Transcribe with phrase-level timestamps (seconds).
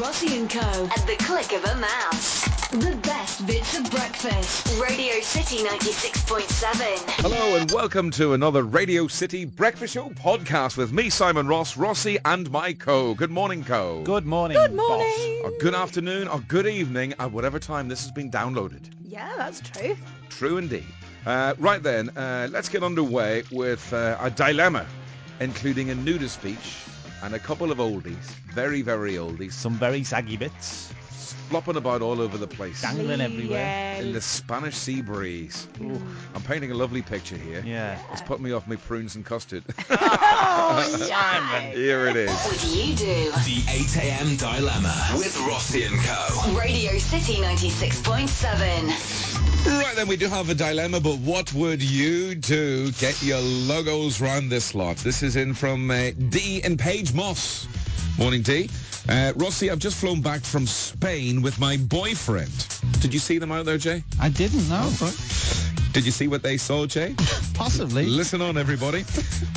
[0.00, 0.60] Rossi and Co.
[0.60, 2.44] At the click of a mouse.
[2.68, 4.78] The best bits of breakfast.
[4.78, 6.98] Radio City 96.7.
[7.22, 12.18] Hello and welcome to another Radio City Breakfast Show podcast with me, Simon Ross, Rossi
[12.26, 13.14] and my co.
[13.14, 14.02] Good morning, co.
[14.02, 14.58] Good morning.
[14.58, 15.40] Good morning.
[15.44, 18.90] Or good afternoon or good evening at whatever time this has been downloaded.
[19.02, 19.96] Yeah, that's true.
[20.28, 20.84] True indeed.
[21.24, 24.84] Uh, right then, uh, let's get underway with uh, a dilemma,
[25.40, 26.84] including a nudist beach
[27.22, 30.92] and a couple of oldies, very, very oldies, Some very saggy bits.
[31.48, 33.96] Flopping about all over the place Dangling everywhere.
[34.00, 35.68] in the Spanish sea breeze.
[35.80, 37.62] I'm painting a lovely picture here.
[37.64, 37.98] Yeah.
[38.12, 39.62] It's put me off my prunes and custard.
[39.88, 41.72] Simon.
[41.72, 42.30] here it is.
[42.30, 43.30] What would you do?
[43.30, 44.36] The 8 a.m.
[44.36, 46.52] Dilemma with Rossi and Co.
[46.58, 49.66] Radio City 96.7.
[49.66, 52.90] Right then, we do have a dilemma, but what would you do?
[52.92, 54.96] Get your logos round this lot.
[54.98, 57.66] This is in from uh, D and Page Moss.
[58.18, 58.68] Morning, D.
[59.08, 62.66] Uh, Rossi, I've just flown back from Spain with my boyfriend.
[63.00, 64.02] Did you see them out there, Jay?
[64.20, 64.90] I didn't know.
[65.96, 67.14] Did you see what they saw, Jay?
[67.54, 68.04] Possibly.
[68.04, 69.06] Listen on, everybody.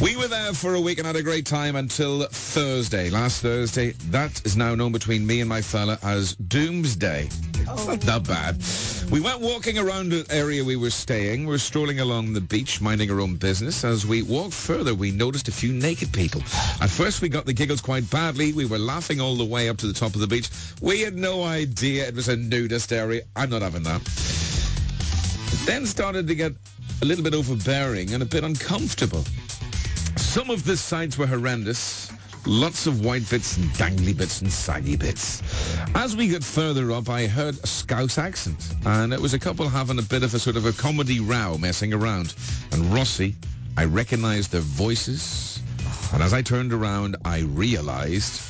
[0.01, 3.91] We were there for a week and had a great time until Thursday, last Thursday.
[4.09, 7.27] That is now known between me and my fella as Doomsday.
[7.55, 9.11] It's not that bad.
[9.11, 11.41] We went walking around the area we were staying.
[11.41, 13.83] We were strolling along the beach, minding our own business.
[13.83, 16.39] As we walked further, we noticed a few naked people.
[16.79, 18.53] At first, we got the giggles quite badly.
[18.53, 20.49] We were laughing all the way up to the top of the beach.
[20.81, 23.23] We had no idea it was a nudist area.
[23.35, 24.68] I'm not having that.
[25.65, 26.53] Then started to get
[27.01, 29.23] a little bit overbearing and a bit uncomfortable.
[30.15, 32.11] Some of the sights were horrendous.
[32.45, 35.41] Lots of white bits and dangly bits and saggy bits.
[35.95, 39.67] As we got further up, I heard a Scouse accent, and it was a couple
[39.67, 42.33] having a bit of a sort of a comedy row messing around.
[42.71, 43.35] And Rossi,
[43.77, 45.59] I recognized their voices,
[46.13, 48.41] and as I turned around, I realized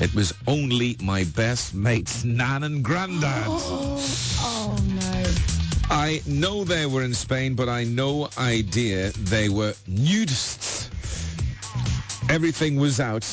[0.00, 3.46] it was only my best mates, Nan and Grandad.
[4.46, 5.53] Oh no.
[5.90, 10.88] I know they were in Spain, but I no idea they were nudists.
[12.30, 13.26] Everything was out,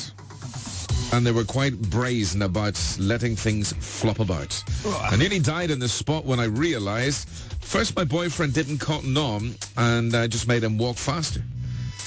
[1.13, 4.63] and they were quite brazen about letting things flop about.
[4.85, 7.27] I nearly died in the spot when I realized,
[7.61, 11.41] first my boyfriend didn't cotton on, and I just made him walk faster.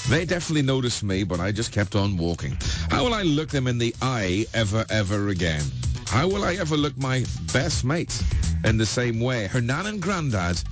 [0.09, 2.59] They definitely noticed me, but I just kept on walking.
[2.91, 5.63] How will I look them in the eye ever, ever again?
[6.07, 8.23] How will I ever look my best mate
[8.65, 9.47] in the same way?
[9.47, 10.63] Her nan and granddad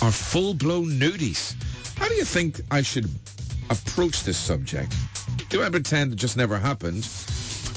[0.00, 1.54] are full-blown nudies.
[1.96, 3.10] How do you think I should
[3.70, 4.94] approach this subject?
[5.48, 7.08] Do I pretend it just never happened?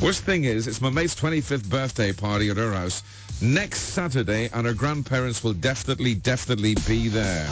[0.02, 3.04] Worst thing is, it's my mate's 25th birthday party at her house
[3.42, 7.48] next Saturday, and her grandparents will definitely, definitely be there.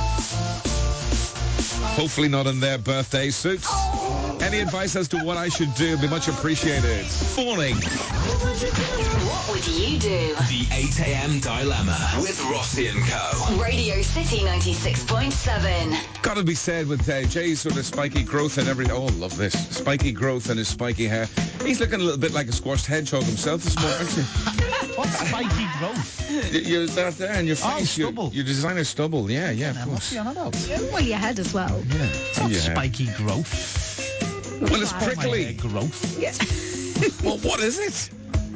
[1.95, 3.67] Hopefully not in their birthday suits.
[3.69, 4.28] Oh.
[4.49, 7.05] Any advice as to what I should do would be much appreciated.
[7.37, 7.75] Morning.
[7.75, 10.33] What would you do?
[10.35, 11.39] The 8 a.m.
[11.39, 13.61] Dilemma with Rossi and Co.
[13.61, 16.23] Radio City 96.7.
[16.23, 18.91] Gotta be said with uh, Jay's sort of spiky growth and everything.
[18.95, 19.53] Oh, love this.
[19.69, 21.27] Spiky growth and his spiky hair.
[21.63, 24.23] He's looking a little bit like a squashed hedgehog himself this morning, actually.
[24.97, 26.55] What's spiky growth?
[26.67, 27.95] You're that there and your Oh, face.
[27.99, 28.31] your, stubble.
[28.33, 29.29] your designer stubble.
[29.29, 30.25] Yeah, yeah, of Now, what's course.
[30.25, 30.55] on about?
[30.91, 31.83] Well, your head as well.
[31.87, 32.03] Yeah.
[32.29, 32.59] It's not Yeah.
[32.61, 34.17] spiky growth.
[34.61, 35.53] Well, it's prickly.
[35.53, 36.19] growth.
[36.19, 36.39] Yes.
[37.23, 38.09] Well, what is it?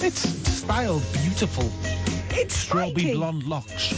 [0.04, 0.20] It's
[0.50, 1.72] styled beautiful.
[2.32, 3.14] It's Strawberry spiky.
[3.16, 3.94] blonde locks.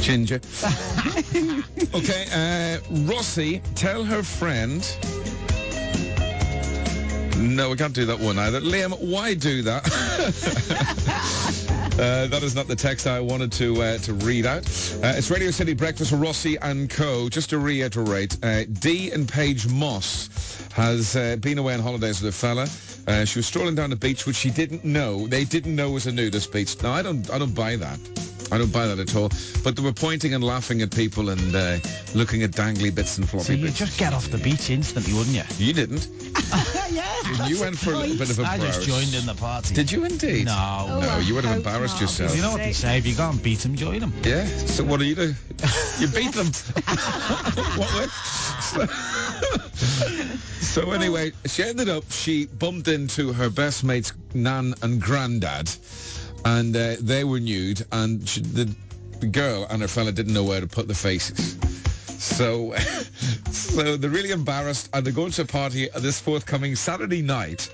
[0.00, 0.36] Ginger.
[1.94, 4.80] okay, uh, Rossi, tell her friend.
[7.36, 8.60] No, we can't do that one either.
[8.60, 9.84] Liam, why do that?
[11.92, 14.64] Uh, that is not the text I wanted to uh, to read out.
[15.02, 17.28] Uh, it's Radio City Breakfast Rossi and Co.
[17.28, 20.30] Just to reiterate, uh, Dee and Page Moss
[20.72, 22.66] has uh, been away on holidays with a fella.
[23.06, 25.26] Uh, she was strolling down the beach, which she didn't know.
[25.26, 26.82] They didn't know was a nudist beach.
[26.82, 27.30] No, I don't.
[27.30, 27.98] I don't buy that.
[28.52, 29.30] I don't buy that at all.
[29.64, 31.78] But they were pointing and laughing at people and uh,
[32.14, 33.78] looking at dangly bits and floppy So you bits.
[33.78, 35.42] just get off the beach instantly, wouldn't you?
[35.56, 36.06] You didn't.
[36.90, 37.46] yeah.
[37.46, 39.74] You went for a little bit of a I just joined in the party.
[39.74, 40.46] Did you indeed?
[40.46, 40.52] No.
[40.88, 42.02] Oh, No, I you would have embarrassed not.
[42.02, 42.36] yourself.
[42.36, 42.98] You know what they say?
[42.98, 44.12] If you can't beat them, join them.
[44.22, 44.44] Yeah.
[44.66, 45.34] So what do you do?
[45.98, 46.46] You beat them.
[47.78, 48.06] what way?
[48.60, 48.86] So,
[50.60, 52.04] so anyway, she ended up.
[52.10, 55.70] She bumped into her best mate's nan and granddad,
[56.44, 58.74] and uh, they were nude, and she, the,
[59.20, 61.56] the girl and her fella didn't know where to put the faces.
[62.22, 62.74] So,
[63.50, 67.72] so they're really embarrassed, and they're going to a party this forthcoming Saturday night,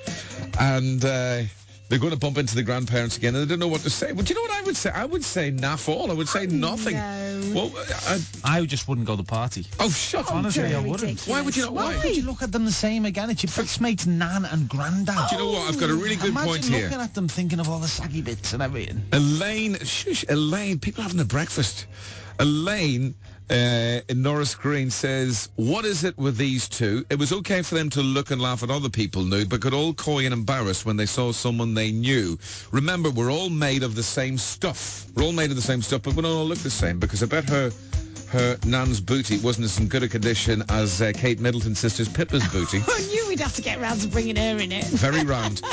[0.59, 1.43] and uh,
[1.89, 4.13] they're going to bump into the grandparents again and they don't know what to say.
[4.13, 4.91] But you know what I would say?
[4.91, 6.11] I would say naff all.
[6.11, 6.95] I would say nothing.
[6.97, 7.53] no.
[7.55, 7.73] Well,
[8.07, 9.67] I, I just wouldn't go to the party.
[9.81, 10.35] oh, shut up.
[10.35, 11.01] Honestly, I Very wouldn't.
[11.03, 11.27] ridiculous.
[11.29, 11.73] Why would you not?
[11.73, 11.97] Why?
[11.97, 13.31] Would you look at them the same again?
[13.31, 15.17] It's your best mate's nan and granddad.
[15.31, 15.69] Do you know what?
[15.69, 17.01] I've got a really good Imagine point looking here.
[17.01, 19.03] at them thinking of all the saggy bits and everything.
[19.13, 21.87] Elaine, shush, Elaine, people having a breakfast.
[22.39, 23.15] Elaine
[23.51, 27.05] uh, Norris Green says, what is it with these two?
[27.11, 29.73] It was okay for them to look and laugh at other people nude, but got
[29.73, 32.39] all coy and embarrassed when they saw someone they knew.
[32.73, 35.07] Remember, we're all made of the same stuff.
[35.15, 37.23] We're all made of the same stuff, but we don't all look the same because
[37.23, 37.71] I bet her
[38.31, 42.47] her nan's booty wasn't as in good a condition as uh, Kate Middleton's sister's Pippa's
[42.49, 42.83] booty.
[42.89, 44.85] I knew we'd have to get round to bringing her in it.
[44.85, 45.63] Very round.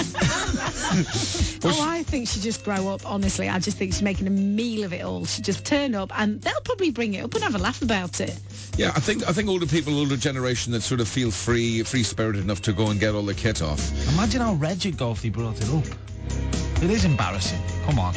[1.67, 3.49] Oh, I think she just grow up, honestly.
[3.49, 5.25] I just think she's making a meal of it all.
[5.25, 8.21] She just turn up and they'll probably bring it up and have a laugh about
[8.21, 8.37] it.
[8.77, 12.03] Yeah, I think I think older people, older generation that sort of feel free, free
[12.03, 13.91] spirited enough to go and get all the kit off.
[14.13, 15.85] Imagine how Reg would go if he brought it up.
[16.83, 17.61] It is embarrassing.
[17.85, 18.13] Come on.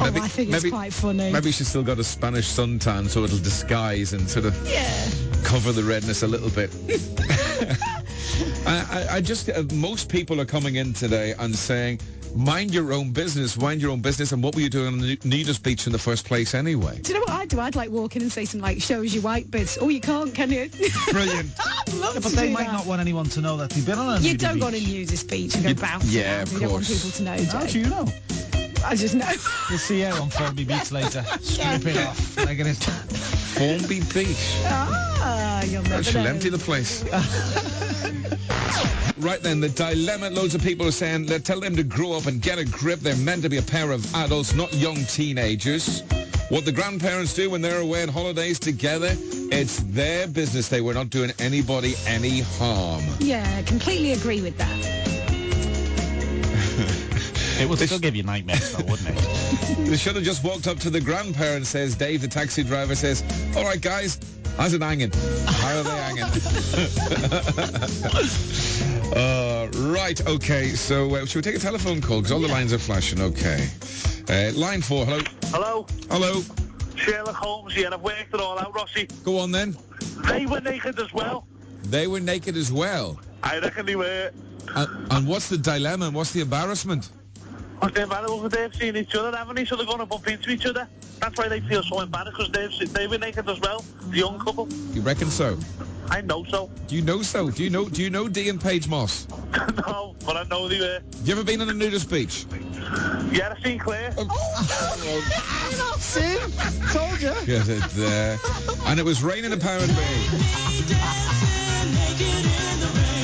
[0.00, 1.32] Oh, Maybe- I think maybe- it's quite funny.
[1.32, 5.10] Maybe she's still got a Spanish suntan, so it'll disguise and sort of Yeah.
[5.44, 6.70] cover the redness a little bit.
[8.66, 12.00] I, I, I just uh, most people are coming in today and saying,
[12.36, 15.18] "Mind your own business, mind your own business." And what were you doing on the
[15.24, 17.00] nudist beach in the first place anyway?
[17.02, 17.58] Do you know what I'd do?
[17.60, 19.78] I'd like walk in and say something like, shows you white bits.
[19.80, 20.68] Oh, you can't, can you?
[21.10, 21.50] Brilliant.
[21.58, 22.72] I'd love Yeah, to but they do might that.
[22.74, 24.78] not want anyone to know that they've been on a You don't go on a
[24.78, 24.88] beach.
[24.88, 26.42] nudist beach and go You- bounce yeah, around.
[26.42, 28.06] of You don't want people to know, How do do you know?
[28.84, 29.30] I just know.
[29.68, 32.76] We'll see her on Formby Beach later, stripping off, legging it.
[32.76, 34.54] Formby Beach.
[34.66, 36.30] ah, you'll never She'll know.
[36.30, 37.02] empty the place.
[39.18, 40.30] right then, the dilemma.
[40.30, 43.00] Loads of people are saying, they tell them to grow up and get a grip.
[43.00, 46.02] They're meant to be a pair of adults, not young teenagers.
[46.50, 49.10] What the grandparents do when they're away on holidays together,
[49.52, 50.68] it's their business.
[50.68, 53.04] They were not doing anybody any harm.
[53.18, 55.27] Yeah, completely agree with that.
[57.58, 59.78] It would still give you nightmares though, wouldn't it?
[59.88, 63.24] They should have just walked up to the grandparents, says Dave, the taxi driver, says,
[63.56, 64.18] all right, guys,
[64.58, 65.10] how's it hanging?
[65.46, 66.24] How are they hanging?
[69.16, 72.18] uh, right, okay, so uh, should we take a telephone call?
[72.18, 73.66] Because all the lines are flashing, okay.
[74.28, 75.20] Uh, line four, hello.
[75.46, 76.42] Hello, Hello.
[76.96, 77.88] Sherlock Holmes here.
[77.92, 79.06] I've worked it all out, Rossi.
[79.24, 79.74] Go on then.
[80.28, 81.46] They were naked as well.
[81.84, 83.18] They were naked as well.
[83.42, 84.30] I reckon they were.
[84.74, 87.10] And, and what's the dilemma and what's the embarrassment?
[87.80, 89.64] Because they're animals and they've seen each other, haven't they?
[89.64, 90.88] So they're going to bump into each other.
[91.20, 93.84] That's why they feel so embarrassed, because they've se- they were naked as well.
[94.10, 94.68] The young couple.
[94.92, 95.56] You reckon so?
[96.10, 96.70] I know so.
[96.86, 97.50] Do you know so?
[97.50, 99.28] Do you know do you know Dee and Page Moss?
[99.86, 101.00] no, but I know they were.
[101.22, 102.46] You ever been on a nudist beach?
[103.30, 104.12] Yeah, I've seen Claire.
[105.98, 106.38] Sin,
[106.92, 107.34] told you.
[107.46, 108.38] Yes, it, uh,
[108.86, 109.94] and it was raining apparently.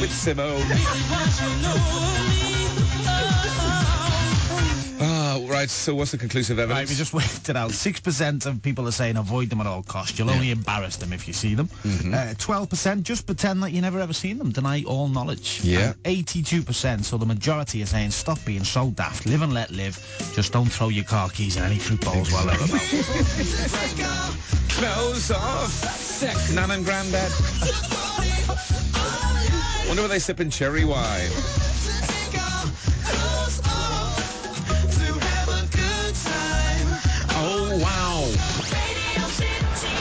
[0.00, 0.60] With Simone.
[5.00, 5.68] Ah, right.
[5.68, 6.90] So what's the conclusive Right, evidence?
[6.90, 7.72] we just worked it out.
[7.72, 10.18] Six percent of people are saying avoid them at all costs.
[10.18, 11.68] You'll only embarrass them if you see them.
[11.82, 12.14] Mm-hmm.
[12.14, 14.50] Uh, Twelve percent just pretend that you never ever seen them.
[14.50, 15.60] Deny all knowledge.
[15.62, 15.94] Yeah.
[16.04, 17.04] Eighty-two percent.
[17.04, 19.26] So the majority are saying stop being so daft.
[19.26, 19.98] Live and let live.
[20.34, 22.80] Just don't throw your car keys in any fruit bowls while they're about.
[24.70, 25.70] Clothes off.
[25.70, 27.30] Sex, nan and granddad.
[29.88, 31.30] Wonder where they sipping cherry wine.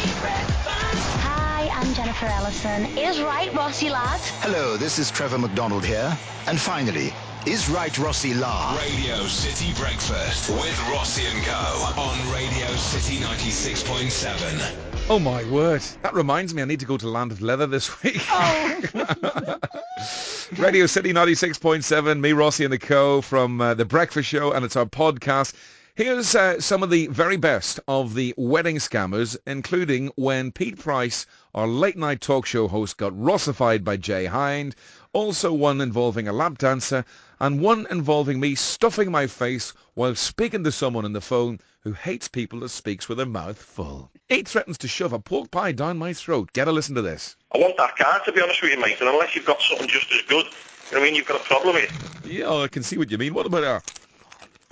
[0.05, 2.85] Hi, I'm Jennifer Ellison.
[2.97, 4.19] Is right, Rossi lad?
[4.41, 6.17] Hello, this is Trevor McDonald here.
[6.45, 7.13] And finally,
[7.45, 8.77] is Right Rossi La?
[8.77, 12.01] Radio City Breakfast with Rossi and Co.
[12.01, 14.75] on Radio City 96.7.
[15.09, 15.81] Oh my word.
[16.01, 18.21] That reminds me I need to go to Land of Leather this week.
[18.29, 18.81] Oh.
[20.57, 24.75] Radio City 96.7, me, Rossi and the Co from uh, The Breakfast Show, and it's
[24.75, 25.53] our podcast.
[25.95, 31.27] Here's uh, some of the very best of the wedding scammers, including when Pete Price,
[31.53, 34.75] our late night talk show host, got rossified by Jay Hind,
[35.13, 37.05] also one involving a lap dancer,
[37.39, 41.93] and one involving me stuffing my face while speaking to someone on the phone who
[41.93, 44.09] hates people that speaks with their mouth full.
[44.29, 46.53] He threatens to shove a pork pie down my throat.
[46.53, 47.35] Get a listen to this.
[47.53, 48.99] I want that car, to be honest with you, mate.
[48.99, 50.53] And unless you've got something just as good, you know
[50.93, 51.13] what I mean?
[51.13, 51.89] You've got a problem here.
[52.25, 53.35] Yeah, I can see what you mean.
[53.35, 53.81] What about a,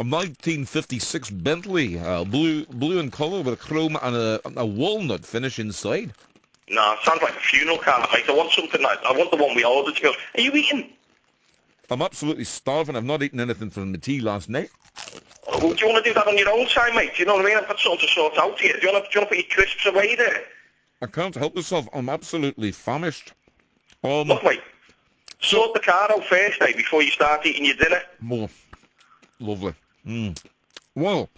[0.01, 5.23] a 1956 Bentley, uh, blue blue in colour with a chrome and a, a walnut
[5.23, 6.11] finish inside?
[6.69, 8.25] No, it sounds like a funeral car, mate.
[8.27, 9.95] I want something like I want the one we ordered.
[9.95, 10.91] She goes, are you eating?
[11.91, 12.95] I'm absolutely starving.
[12.95, 14.71] I've not eaten anything from the tea last night.
[15.47, 17.11] Oh, do you want to do that on your own time, mate?
[17.15, 17.57] Do you know what I mean?
[17.57, 18.73] I've got something to sort out here.
[18.73, 20.45] Do you want to, do you want to put your crisps away there?
[21.03, 21.87] I can't help myself.
[21.93, 23.33] I'm absolutely famished.
[24.03, 24.61] Um, Look, mate,
[25.41, 28.01] sort the car out first, eh, before you start eating your dinner.
[28.19, 28.49] More.
[29.39, 29.73] Lovely.
[30.05, 30.41] Mm.
[30.95, 31.29] Well,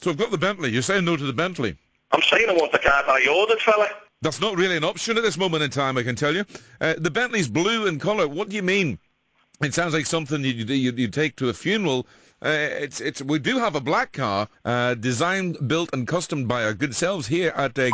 [0.00, 0.70] so I've got the Bentley.
[0.70, 1.76] You're saying no to the Bentley.
[2.12, 3.88] I'm saying I want the car that I ordered, fella.
[4.22, 6.44] That's not really an option at this moment in time, I can tell you.
[6.80, 8.26] Uh, the Bentley's blue in colour.
[8.26, 8.98] What do you mean?
[9.62, 12.06] It sounds like something you you, you take to a funeral.
[12.42, 16.64] Uh, it's it's we do have a black car, uh, designed, built, and customed by
[16.64, 17.90] our good selves here at uh,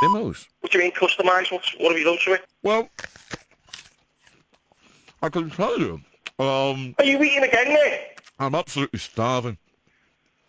[0.00, 0.48] Demos.
[0.60, 1.52] What do you mean customised?
[1.52, 2.44] What, what have you done to it?
[2.62, 2.88] Well,
[5.22, 6.00] I can tell you,
[6.38, 8.15] um, Are you eating again, mate?
[8.38, 9.56] I'm absolutely starving.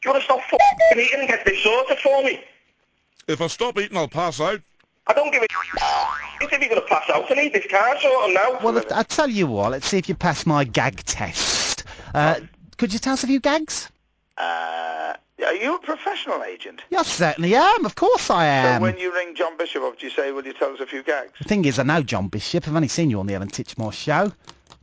[0.01, 2.41] Do you want to stop f***ing eating and get this sorted for me?
[3.27, 4.62] If I stop eating, I'll pass out.
[5.08, 5.82] I don't give a shit
[6.41, 8.60] If you're going to pass out, I need this car sorted now.
[8.62, 9.72] Well, I tell you what.
[9.72, 11.84] Let's see if you pass my gag test.
[12.13, 12.41] Uh,
[12.77, 13.89] could you tell us a few gags?
[14.38, 15.13] Uh,
[15.46, 16.82] are you a professional agent?
[16.89, 17.86] Yes, certainly am.
[17.86, 18.79] Of course I am.
[18.79, 20.86] So when you ring John Bishop up, do you say, will you tell us a
[20.86, 21.32] few gags?
[21.41, 22.67] The thing is, I know John Bishop.
[22.67, 24.32] I've only seen you on the Alan Titchmarsh show.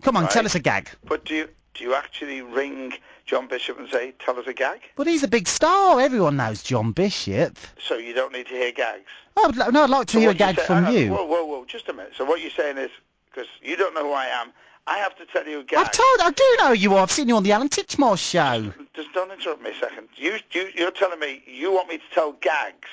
[0.03, 0.33] Come on, Right.
[0.33, 0.89] tell us a gag.
[1.05, 2.95] But do you, do you actually ring
[3.27, 4.81] John Bishop and say, tell us a gag?
[4.97, 6.01] But he's a big star.
[6.01, 7.59] Everyone knows John Bishop.
[7.85, 9.11] So you don't need to hear gags?
[9.37, 11.11] Oh, I would, no, I'd like to So hear a gag say- from hang you.
[11.13, 12.13] Whoa, whoa, whoa, just a minute.
[12.17, 12.91] So what you're saying is,
[13.31, 14.53] because you don't know who I am,
[14.87, 15.79] I have to tell you a gag.
[15.79, 17.03] I've told, I do know you are.
[17.03, 18.73] I've seen you on the Alan Titchmarsh show.
[18.95, 20.09] Just don't interrupt me a second.
[20.17, 22.89] You, you, you're telling me you want me to tell gags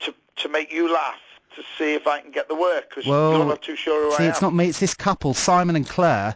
[0.00, 1.18] to, to make you laugh
[1.56, 4.16] to see if I can get the work because Well, you're not too sure who
[4.16, 4.30] See, I am.
[4.30, 4.68] it's not me.
[4.68, 6.34] It's this couple, Simon and Claire.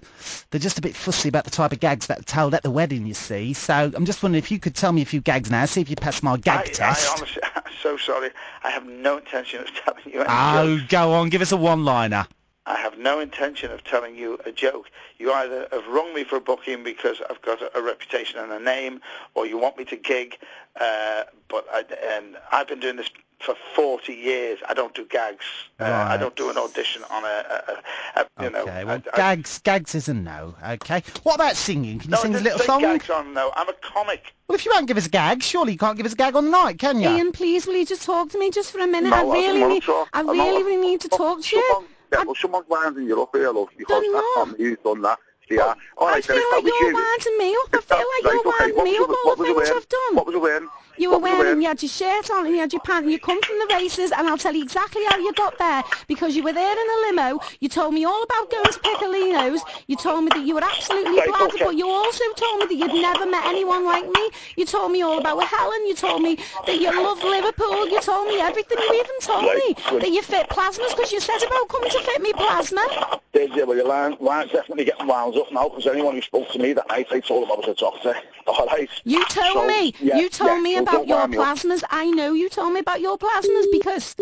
[0.50, 2.70] They're just a bit fussy about the type of gags that are told at the
[2.70, 3.06] wedding.
[3.06, 5.64] You see, so I'm just wondering if you could tell me a few gags now.
[5.66, 7.10] See if you pass my gag I, test.
[7.10, 8.30] I honestly, I'm so sorry.
[8.62, 10.90] I have no intention of telling you any oh, jokes.
[10.90, 12.26] go on, give us a one-liner.
[12.66, 14.90] I have no intention of telling you a joke.
[15.18, 18.50] You either have rung me for a booking because I've got a, a reputation and
[18.50, 19.02] a name,
[19.34, 20.38] or you want me to gig.
[20.80, 21.84] Uh, but I,
[22.16, 23.10] and I've been doing this
[23.44, 24.58] for 40 years.
[24.68, 25.44] I don't do gags.
[25.78, 28.62] Uh, I don't do an audition on a, a, a, a you know.
[28.62, 30.54] Okay, well, I- I- gags, gags is a no.
[30.66, 31.98] Okay, what about singing?
[31.98, 32.80] Can you no, sing I a didn't little say song?
[32.80, 33.34] gags on.
[33.34, 34.32] No, I'm a comic.
[34.48, 36.36] Well, if you won't give us a gag, surely you can't give us a gag
[36.36, 37.08] on the night, can you?
[37.08, 39.10] Ian, please, will you just talk to me just for a minute?
[39.10, 40.08] No, I I really need, talk.
[40.12, 41.66] I I'm really, really need to talk to you.
[41.72, 44.48] Someone, yeah, well, someone's winding you up here, love, because They're that's not.
[44.48, 45.18] not me who's done that.
[45.50, 45.74] Yeah.
[45.98, 47.68] All I right, then feel like that was you're winding me up.
[47.74, 49.76] I feel like right, you're okay, winding what me was up all the was things?
[49.76, 50.16] I've done.
[50.16, 50.68] What was I wearing?
[50.96, 53.18] You were wearing, you had your shirt on and you had your pants and you
[53.18, 56.42] come from the races and I'll tell you exactly how you got there because you
[56.42, 57.40] were there in a limo.
[57.60, 59.64] You told me all about going to Piccolino's.
[59.86, 61.64] You told me that you were absolutely Right, okay.
[61.64, 64.30] but you also told me that you'd never met anyone like me.
[64.56, 65.86] You told me all about Helen.
[65.86, 67.86] You told me that you loved Liverpool.
[67.88, 68.78] You told me everything.
[68.80, 72.00] You even told Right, me that you fit plasmas because you said about coming to
[72.00, 72.86] fit me plasma.
[73.32, 73.66] Did you?
[73.66, 76.72] Well, your line, line's definitely getting wound up now, because anyone who spoke to me
[76.72, 78.14] that night, I told them I was a doctor.
[78.46, 78.88] All right.
[79.04, 79.94] You told So, me.
[80.00, 81.58] yeah, you told yeah, me about your wind up.
[81.58, 81.82] plasmas.
[81.90, 84.14] I know you told me about your plasmas because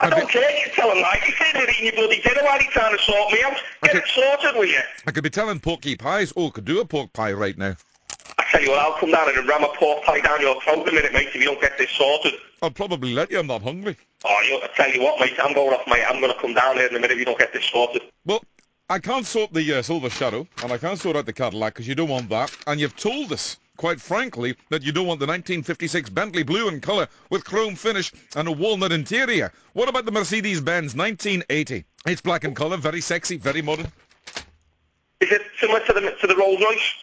[0.00, 0.50] I don't care.
[0.60, 1.22] You're telling lies.
[1.26, 3.56] You're sitting there eating your bloody dinner while you're trying to sort me out.
[3.82, 4.80] Get it sorted, will you?
[5.06, 6.32] I could be telling porky pies.
[6.36, 7.76] Oh, I could do a pork pie right now.
[8.38, 10.82] I tell you what, I'll come down and ram a pork pie down your throat
[10.82, 12.34] in a minute, mate, if you don't get this sorted.
[12.62, 13.38] I'll probably let you.
[13.38, 13.96] I'm not hungry.
[14.24, 16.04] Oh, you, I tell you what, mate, I'm going off, mate.
[16.08, 18.02] I'm going to come down here in a minute if you don't get this sorted.
[18.24, 18.42] Well,
[18.88, 21.88] I can't sort the uh, Silver Shadow, and I can't sort out the Cadillac because
[21.88, 22.54] you don't want that.
[22.66, 26.80] And you've told us, quite frankly, that you don't want the 1956 Bentley blue in
[26.80, 29.52] colour with chrome finish and a walnut interior.
[29.72, 31.84] What about the Mercedes-Benz 1980?
[32.06, 33.86] It's black in colour, very sexy, very modern.
[35.20, 36.94] Is it similar to the to the Rolls Royce?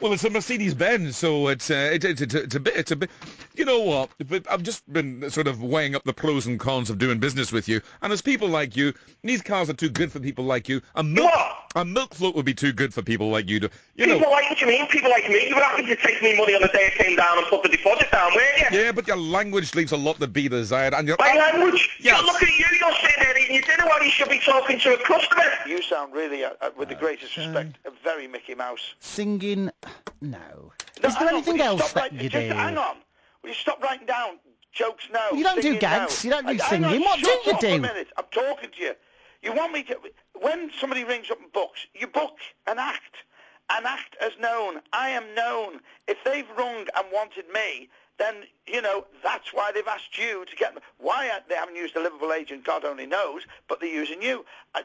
[0.00, 2.96] Well, it's a Mercedes-Benz, so it's uh, it, it, it, it's a bit, it's a
[2.96, 3.10] bit.
[3.56, 4.10] You know what?
[4.48, 7.68] I've just been sort of weighing up the pros and cons of doing business with
[7.68, 10.82] you, and as people like you, these cars are too good for people like you.
[10.94, 11.32] A milk,
[11.74, 13.58] a milk float would be too good for people like you.
[13.58, 14.18] To, you know.
[14.18, 14.86] People like what you mean?
[14.86, 15.48] People like me.
[15.48, 17.64] You were happy to take me money on the day I came down and put
[17.64, 18.78] the deposit down, weren't you?
[18.78, 21.90] Yeah, but your language leaves a lot to be desired, and your My language.
[21.98, 22.20] Yes.
[22.20, 22.66] Yeah, look at you.
[22.78, 25.42] You're sitting there eating your dinner while you should be talking to a customer.
[25.66, 28.94] You sound really, uh, uh, with the greatest respect, a very Mickey Mouse.
[29.00, 29.70] Singing,
[30.20, 30.72] no.
[31.02, 32.54] No, Is there anything else that writing- you just do?
[32.54, 32.96] Hang on.
[33.42, 34.38] Will you stop writing down
[34.72, 35.30] jokes now?
[35.32, 36.28] You don't do gags, now?
[36.28, 37.00] you don't do singing.
[37.00, 37.68] What do you do?
[37.68, 38.08] A minute.
[38.16, 38.94] I'm talking to you.
[39.42, 39.96] You want me to...
[40.40, 43.16] When somebody rings up and books, you book an act.
[43.70, 44.80] An act as known.
[44.92, 45.80] I am known.
[46.08, 50.56] If they've rung and wanted me, then, you know, that's why they've asked you to
[50.56, 50.74] get...
[50.74, 54.44] Them why they haven't used a Liverpool agent, God only knows, but they're using you.
[54.74, 54.82] I,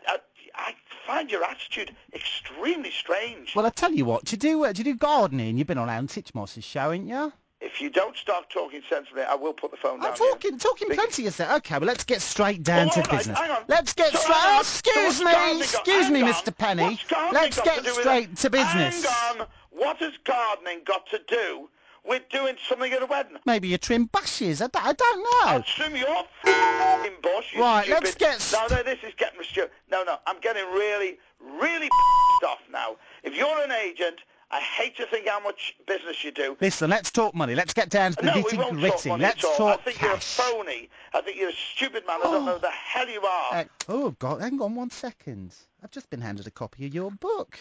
[0.55, 0.73] I,
[1.07, 3.55] find your attitude extremely strange.
[3.55, 5.57] Well, I tell you what, do you do, uh, do you do gardening?
[5.57, 7.33] You've been on Alan Titchmarsh's show, ain't you?
[7.61, 10.11] If you don't start talking sensibly, I will put the phone down.
[10.11, 11.55] I'm talking, talking plenty of that.
[11.59, 13.39] Okay, well, let's get straight down to right, business.
[13.39, 13.63] hang on.
[13.69, 14.35] Let's get So, straight.
[14.37, 16.21] Oh, excuse So me, what's gardening got- excuse me.
[16.21, 16.57] Mr.
[16.57, 16.99] Penny.
[17.31, 19.05] Let's got get to do with straight to business.
[19.05, 19.47] Hang on.
[19.71, 21.69] What has gardening got to do
[22.05, 23.37] with doing something at a wedding?
[23.45, 24.61] Maybe you trim bushes.
[24.61, 25.23] I, don't- I don't
[25.57, 25.63] know.
[25.65, 26.09] Trim your
[26.45, 28.03] f***ing bush, Right, stupid.
[28.03, 29.75] let's get No, no, this is getting restricted.
[29.89, 31.17] No, no, I'm getting really,
[31.59, 31.89] really
[32.41, 32.97] pissed off now.
[33.23, 36.55] If you're an agent I hate to think how much business you do.
[36.61, 37.55] Listen, let's talk money.
[37.55, 38.87] Let's get down to the no, nitty gritty.
[38.91, 39.57] talk money let's at all.
[39.57, 40.05] talk I think cash.
[40.07, 40.89] you're a phony.
[41.15, 42.19] I think you're a stupid man.
[42.19, 43.53] I don't know who the hell you are.
[43.55, 45.55] Uh, oh God, hang on one second.
[45.83, 47.57] I've just been handed a copy of your book.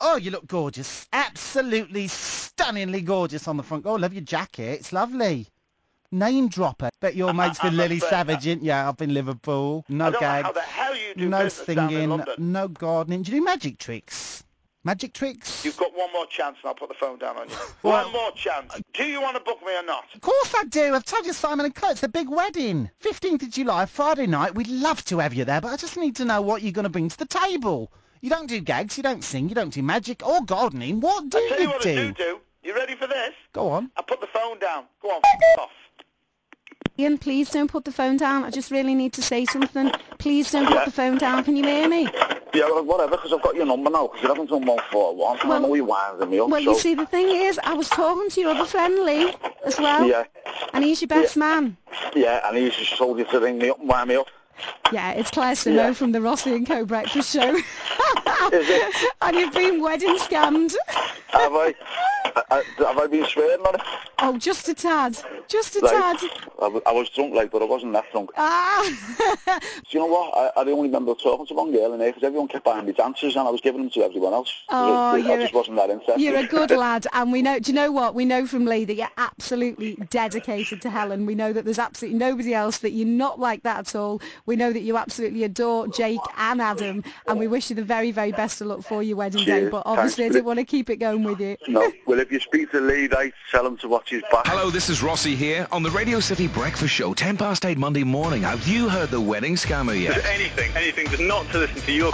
[0.00, 1.06] Oh, you look gorgeous.
[1.12, 3.84] Absolutely stunningly gorgeous on the front.
[3.86, 4.80] Oh, love your jacket.
[4.80, 5.48] It's lovely.
[6.10, 6.90] Name dropper.
[7.00, 8.88] Bet your mate's been Lily Savage, ain't ya?
[8.88, 9.84] Up in Liverpool.
[9.88, 10.46] No I gags.
[10.46, 12.24] how the hell you do no business down in singing.
[12.38, 13.22] No gardening.
[13.22, 14.42] Do you do magic tricks?
[14.82, 15.64] Magic tricks?
[15.64, 17.54] You've got one more chance and I'll put the phone down on you.
[17.82, 18.72] Well- one more chance.
[18.94, 20.04] Do you want to book me or not?
[20.14, 20.94] Of course I do.
[20.94, 21.92] I've told you Simon and Claire.
[21.92, 22.90] It's a big wedding.
[23.04, 24.54] 15th of July, Friday night.
[24.54, 26.84] We'd love to have you there, but I just need to know what you're going
[26.84, 27.92] to bring to the table.
[28.20, 31.00] You don't do gags, you don't sing, you don't do magic or gardening.
[31.00, 31.90] What do I'll tell you you what do?
[31.90, 32.40] I do do.
[32.62, 33.32] You ready for this?
[33.54, 33.90] Go on.
[33.96, 34.84] I put the phone down.
[35.00, 35.20] Go on,
[35.54, 35.70] f- off.
[36.98, 38.44] Ian, please don't put the phone down.
[38.44, 39.90] I just really need to say something.
[40.18, 41.44] Please don't put the phone down.
[41.44, 42.08] Can you hear me?
[42.52, 45.48] Yeah, whatever, because I've got your number now, because you haven't done 141, and I
[45.48, 46.72] Well- know you're winding me up, Well, so...
[46.72, 49.32] you see, the thing is, I was talking to your other friend Lee
[49.64, 50.24] as well, Yeah,
[50.74, 51.76] and he's your best man.
[52.14, 54.26] yeah, and he's just told you to ring me up and wind me up.
[54.92, 55.92] Yeah, it's Claire Simo Yeah.
[55.92, 57.54] from the Rossi and Co breakfast show.
[57.54, 57.64] Is
[58.68, 59.12] it?
[59.22, 60.74] and you've been wedding scammed.
[61.28, 61.74] Have I?
[62.34, 63.80] I, I have I been swearing on it?
[64.20, 65.16] Oh, just a tad.
[65.48, 66.16] Just a tad.
[66.58, 68.30] I, w- I was drunk, like, but I wasn't that drunk.
[68.36, 68.82] Ah.
[69.60, 70.36] Do you know what?
[70.36, 72.92] I, I only remember talking to one girl in there because everyone kept buying me
[72.92, 74.52] dances and I was giving them to everyone else.
[74.68, 76.20] Oh, I, I you're just a- wasn't that interested.
[76.20, 77.58] You're a good lad, and we know.
[77.58, 78.14] Do you know what?
[78.14, 81.26] We know from Lee that you're absolutely dedicated to Helen.
[81.26, 84.20] We know that there's absolutely nobody else that you're not like that at all.
[84.50, 88.10] We know that you absolutely adore Jake and Adam, and we wish you the very,
[88.10, 89.68] very best of luck for your wedding day.
[89.68, 90.34] But obviously, Thanks.
[90.34, 91.56] I didn't want to keep it going with you.
[91.68, 94.48] No, well, if you speak to Lee, they tell him to watch his back.
[94.48, 98.02] Hello, this is Rossi here on the Radio City Breakfast Show, 10 past 8 Monday
[98.02, 98.42] morning.
[98.42, 100.24] Have you heard the wedding scammer yet?
[100.24, 102.10] anything, anything, just not to listen to your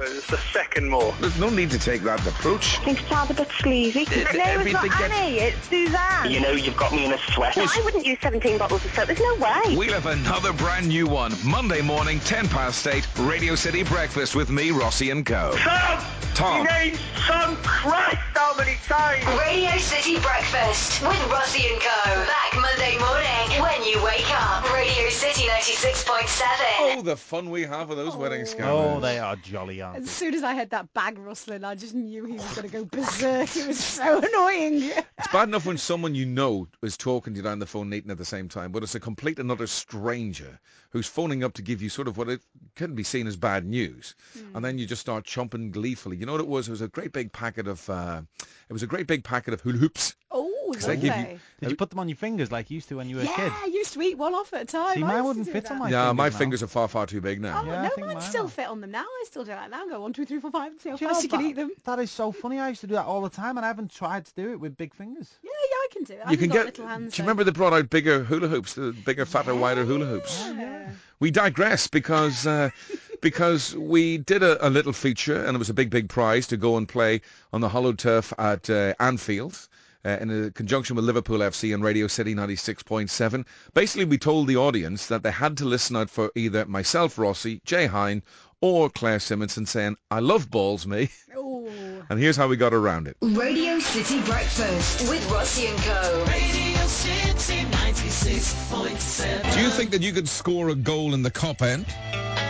[0.00, 1.14] just a second more.
[1.20, 2.78] There's no need to take that approach.
[2.80, 4.02] I think it sounds a bit sleazy.
[4.02, 6.30] It- no, it's not everything gets- Annie, it's Suzanne.
[6.30, 7.56] You know you've got me in a sweat.
[7.56, 9.06] No, I wouldn't use 17 bottles of soap.
[9.06, 9.76] There's no way.
[9.76, 14.50] We'll have another brand new one Monday morning, 10 past 8, Radio City Breakfast with
[14.50, 15.52] me, Rossi and Co.
[15.56, 16.04] Tom!
[16.34, 16.56] Tom.
[16.64, 19.24] Your name's Tom Christ, how many times?
[19.38, 22.26] Radio City Breakfast with Rossi and Co.
[22.26, 24.64] Back Monday morning when you wake up.
[24.74, 26.42] Radio City 96.7.
[26.80, 28.44] Oh, the fun we have with those wedding oh.
[28.44, 28.96] scammers.
[28.96, 32.24] Oh, they are jolly, As soon as I heard that bag rustling, I just knew
[32.24, 33.56] he was going to go berserk.
[33.56, 34.82] It was so annoying.
[35.18, 38.10] It's bad enough when someone you know is talking to you down the phone eating
[38.10, 40.58] at the same time, but it's a complete another stranger
[40.90, 42.40] who's phoning up to give you sort of what it
[42.76, 44.14] can be seen as bad news,
[44.54, 46.16] and then you just start chomping gleefully.
[46.16, 46.68] You know what it was?
[46.68, 47.88] It was a great big packet of.
[47.90, 48.22] Uh,
[48.68, 50.14] it was a great big packet of hula hoops.
[50.36, 51.40] Oh, 'Cause they give you- lovely.
[51.60, 53.26] Did you put them on your fingers like you used to when you were a
[53.26, 53.38] kid?
[53.38, 54.96] Yeah, I used to eat one off at a time.
[54.96, 55.72] See, I mine used to wouldn't do fit that.
[55.72, 55.92] on my fingers.
[55.92, 56.38] yeah, my fingers now.
[56.38, 57.62] fingers are far, far too big now.
[57.62, 58.48] Oh, Yeah, I no, mine mine still are.
[58.48, 59.04] fit on them now.
[59.04, 59.86] I still do that now.
[59.86, 60.72] Go one, two, three, four, five.
[60.82, 61.70] See how Do you fast you can that- eat them.
[61.84, 62.58] That is so funny.
[62.58, 64.60] I used to do that all the time, and I haven't tried to do it
[64.60, 65.30] with big fingers.
[65.42, 66.16] Yeah, yeah, I can do it.
[66.16, 66.64] You I've can got get.
[66.66, 67.14] little hands.
[67.14, 70.38] do you remember they brought out bigger hula hoops, the bigger, fatter, wider hula hoops?
[70.40, 70.90] Yeah.
[71.20, 72.70] We digress because uh,
[73.22, 76.56] because we did a, a little feature and it was a big, big prize to
[76.56, 77.20] go and play
[77.52, 79.68] on the hollow turf at uh, Anfield.
[80.06, 83.46] Uh, in a conjunction with Liverpool FC and Radio City 96.7.
[83.72, 87.62] Basically, we told the audience that they had to listen out for either myself, Rossi,
[87.64, 88.22] Jay Hine,
[88.60, 91.08] or Claire Simonson saying, I love balls, me.
[91.36, 91.68] Oh.
[92.10, 93.16] And here's how we got around it.
[93.22, 96.24] Radio City Breakfast with Rossi and Co.
[96.28, 99.54] Radio City 96.7.
[99.54, 101.86] Do you think that you could score a goal in the Kop end?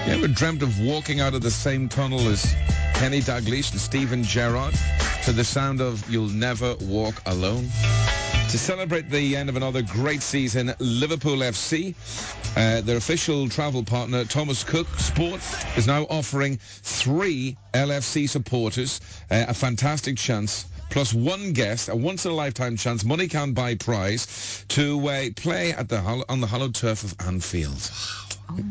[0.06, 2.54] You ever dreamt of walking out of the same tunnel as
[2.92, 4.74] Kenny Dalglish and Steven Gerrard
[5.24, 7.70] to the sound of You'll Never Walk Alone?
[8.50, 11.94] To celebrate the end of another great season, Liverpool FC,
[12.54, 15.40] uh, their official travel partner, Thomas Cook Sport,
[15.78, 22.76] is now offering three LFC supporters uh, a fantastic chance plus one guest, a once-in-a-lifetime
[22.76, 27.14] chance, money can't buy prize, to uh, play at the on the hallowed turf of
[27.20, 27.90] Anfield.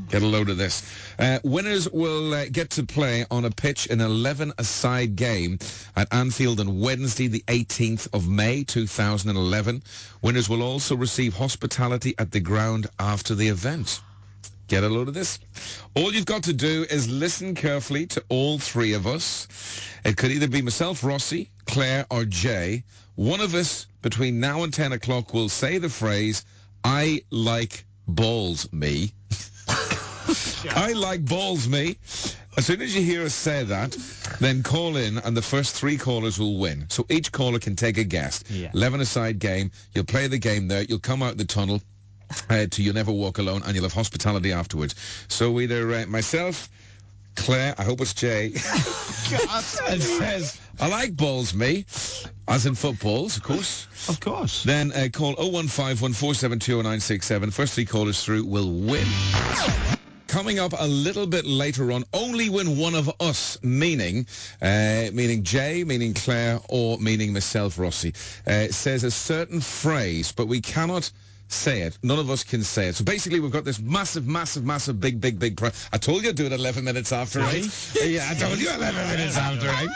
[0.10, 0.84] Get a load of this.
[1.17, 5.58] Uh, winners will uh, get to play on a pitch in an 11-a-side game
[5.95, 9.84] at Anfield on Wednesday, the 18th of May, 2011.
[10.21, 13.99] Winners will also receive hospitality at the ground after the event.
[14.67, 15.39] Get a load of this.
[15.95, 19.47] All you've got to do is listen carefully to all three of us.
[20.06, 22.84] It could either be myself, Rossi, Claire, or Jay.
[23.15, 26.45] One of us between now and 10 o'clock will say the phrase,
[26.84, 29.13] I like balls, me.
[30.71, 31.97] I like balls, me.
[32.56, 33.97] As soon as you hear us say that,
[34.39, 36.86] then call in and the first three callers will win.
[36.89, 38.49] So each caller can take a guest.
[38.49, 38.71] Yeah.
[38.73, 39.71] 11 aside game.
[39.93, 40.84] You'll play the game there.
[40.84, 41.82] You'll come out the tunnel
[42.49, 44.95] uh, to You'll Never Walk Alone and you'll have hospitality afterwards.
[45.27, 46.69] So either uh, myself,
[47.36, 51.86] Claire, I hope it's Jay, and says, I like balls, me,
[52.47, 53.88] as in footballs, of course.
[54.07, 54.63] Of course.
[54.63, 57.53] Then uh, call 01514720967.
[57.53, 59.07] First three callers through will win.
[60.27, 64.25] Coming up a little bit later on, only when one of us, meaning,
[64.62, 68.13] uh, meaning Jay, meaning Claire, or meaning myself, Rossi,
[68.47, 71.12] uh, says a certain phrase, but we cannot
[71.54, 71.98] say it.
[72.04, 72.96] None of us can say it.
[72.96, 75.56] So basically, we've got this massive, massive, massive, big, big, big.
[75.58, 77.70] Pri- I told you I'd do it 11 minutes after eight.
[78.04, 79.89] yeah, I told you 11 minutes after eight.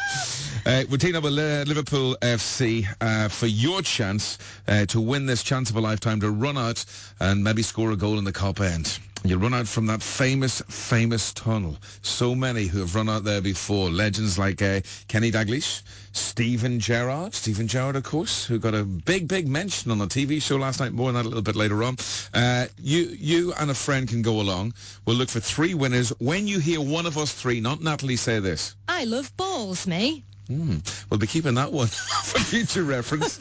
[0.66, 5.26] Uh, we're teaming up with Li- Liverpool FC uh, for your chance uh, to win
[5.26, 6.84] this chance of a lifetime to run out
[7.20, 9.00] and maybe score a goal in the Kop End.
[9.24, 11.78] You run out from that famous, famous tunnel.
[12.02, 13.90] So many who have run out there before.
[13.90, 15.82] Legends like uh, Kenny Dalglish,
[16.18, 17.34] Steven Gerrard.
[17.34, 20.80] Steven Gerrard, of course, who got a big, big mention on the TV show last
[20.80, 20.92] night.
[20.92, 21.98] More on that a little bit later on.
[22.34, 24.74] Uh, you, you and a friend can go along.
[25.06, 26.10] We'll look for three winners.
[26.20, 28.76] When you hear one of us three, not Natalie, say this.
[28.88, 30.24] I love balls, me.
[30.48, 30.78] Hmm.
[31.10, 33.34] We'll be keeping that one for future reference.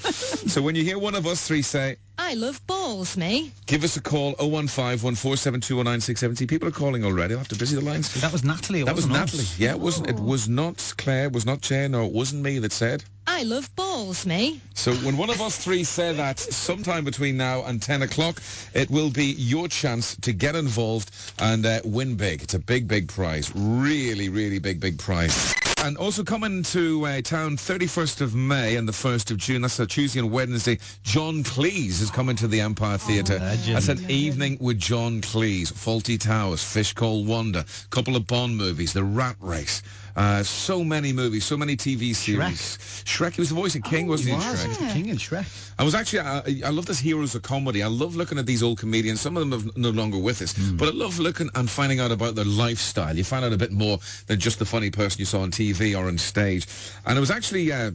[0.52, 3.52] so when you hear one of us three say, I love balls, me.
[3.66, 6.38] give us a call 01514721967.
[6.38, 7.34] See, people are calling already.
[7.34, 8.12] I'll have to busy the lines.
[8.20, 8.82] That was Natalie.
[8.82, 9.42] That was wasn't Natalie.
[9.42, 9.58] us.
[9.58, 10.08] Yeah, it wasn't.
[10.08, 11.26] It was not Claire.
[11.26, 11.92] It was not Jane.
[11.92, 13.04] No, it wasn't me that said.
[13.28, 14.60] I love balls, me.
[14.74, 18.40] So when one of us three say that sometime between now and 10 o'clock,
[18.72, 22.42] it will be your chance to get involved and uh, win big.
[22.42, 23.52] It's a big, big prize.
[23.54, 25.54] Really, really big, big prize.
[25.78, 29.78] And also coming to uh, town 31st of May and the 1st of June, that's
[29.78, 33.38] a Tuesday and Wednesday, John Cleese is coming to the Empire Theatre.
[33.38, 35.72] That's an evening with John Cleese.
[35.72, 39.82] Fawlty Towers, Fish Called Wonder, couple of Bond movies, The Rat Race.
[40.16, 42.78] Uh, so many movies, so many TV series.
[43.04, 43.34] Shrek.
[43.34, 44.34] He was the voice of King, wasn't he?
[44.34, 44.64] was.
[44.64, 44.78] Shrek?
[44.78, 45.72] The King and Shrek.
[45.78, 47.82] I was actually, I, I love this heroes of comedy.
[47.82, 49.20] I love looking at these old comedians.
[49.20, 52.12] Some of them are no longer with us, but I love looking and finding out
[52.12, 53.14] about their lifestyle.
[53.14, 55.65] You find out a bit more than just the funny person you saw on TV
[55.94, 56.66] or on stage.
[57.04, 57.72] And it was actually.
[57.72, 57.92] Uh,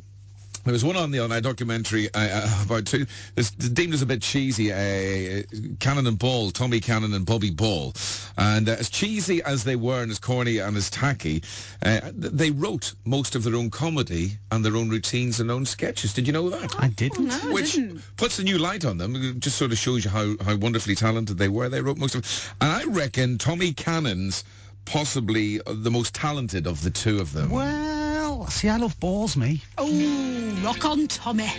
[0.64, 3.08] there was one on the on a documentary uh, uh, about two.
[3.36, 4.72] It's deemed as a bit cheesy.
[4.72, 5.42] Uh,
[5.80, 7.94] Cannon and Ball, Tommy Cannon and Bobby Ball,
[8.38, 11.42] and uh, as cheesy as they were and as corny and as tacky,
[11.84, 16.14] uh, they wrote most of their own comedy and their own routines and own sketches.
[16.14, 16.76] Did you know that?
[16.78, 17.28] I didn't.
[17.30, 18.02] No, I Which didn't.
[18.18, 19.16] puts a new light on them.
[19.16, 21.70] It just sort of shows you how, how wonderfully talented they were.
[21.70, 22.54] They wrote most of it.
[22.62, 24.44] And I reckon Tommy Cannon's
[24.86, 27.50] possibly the most talented of the two of them.
[27.50, 29.62] Well, see, I love balls, me.
[29.78, 31.50] Oh, rock on, Tommy.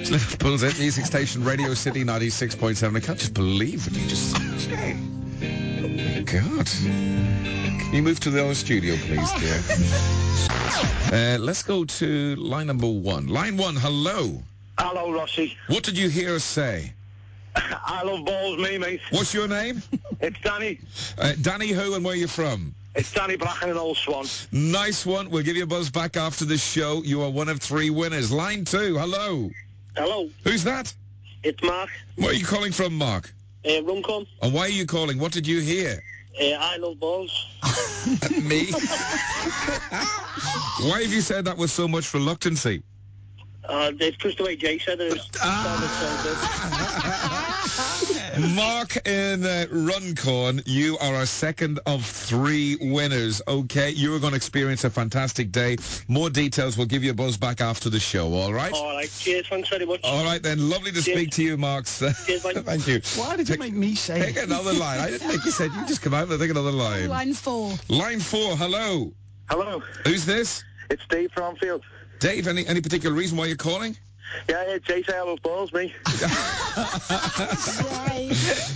[0.00, 2.96] It's Liverpool's hit music station, Radio City 96.7.
[2.96, 3.96] I can't just believe it.
[3.96, 4.36] You just...
[4.64, 4.96] Said.
[6.26, 6.66] God.
[6.66, 9.62] Can you move to the other studio, please, dear?
[11.10, 13.28] Uh, let's go to line number one.
[13.28, 14.42] Line one, hello.
[14.78, 15.56] Hello, Rossi.
[15.68, 16.92] What did you hear us say?
[17.86, 19.00] I love balls, me, mate.
[19.10, 19.82] What's your name?
[20.20, 20.80] It's Danny.
[21.18, 22.74] Uh, Danny who and where you from?
[22.94, 24.26] It's Danny Bracken and Old Swan.
[24.52, 25.30] Nice one.
[25.30, 27.02] We'll give you a buzz back after the show.
[27.04, 28.32] You are one of three winners.
[28.32, 29.50] Line two, hello.
[29.96, 30.92] Hello, Who's that?
[31.42, 31.88] it's Mark.
[32.16, 33.32] Where are you calling from, Mark?
[33.68, 34.26] Uh, Runcorn.
[34.42, 35.18] And why are you calling?
[35.18, 36.00] What did you hear?
[36.40, 37.46] Uh, I love balls.
[38.42, 38.66] Me?
[40.82, 42.82] why have you said that with so much reluctancy?
[43.68, 45.12] Uh, it's just the way Jay said it.
[45.12, 45.20] It
[48.54, 53.42] Mark in uh, Runcorn, you are our second of three winners.
[53.46, 55.76] Okay, you are going to experience a fantastic day.
[56.08, 58.72] More details, we'll give you a buzz back after the show, all right?
[58.72, 59.46] All right, cheers.
[59.48, 60.00] Thanks very much.
[60.02, 61.18] All right then, lovely to Cheers.
[61.18, 61.84] speak to you, Mark.
[61.86, 62.56] Cheers, mate.
[62.64, 63.00] Thank you.
[63.16, 64.44] Why did you make me say Take it?
[64.44, 65.00] another line.
[65.00, 67.08] I didn't make you said you just come out and take another line.
[67.08, 67.72] Line four.
[67.88, 69.12] Line four, hello.
[69.50, 70.64] Hello, Who's this?
[70.90, 71.82] it's Dave from Anfield.
[72.20, 73.96] Dave, any, any particular reason why you're calling?
[74.48, 75.94] Yeah, yeah, Jay say I love balls, me.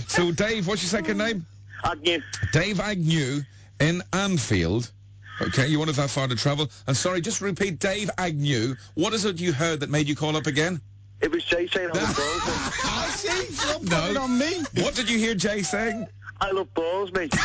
[0.07, 1.45] So, Dave, what's your second name?
[1.83, 2.21] Agnew.
[2.51, 3.41] Dave Agnew
[3.79, 4.91] in Anfield.
[5.41, 6.69] Okay, you wanted that far to travel.
[6.87, 8.75] And sorry, just repeat, Dave Agnew.
[8.93, 10.79] What is it you heard that made you call up again?
[11.21, 12.41] It was Jay saying I love balls.
[12.85, 13.67] I see.
[13.89, 14.21] You're No.
[14.23, 14.63] on me.
[14.81, 16.07] What did you hear Jay saying?
[16.41, 17.33] I love balls, mate.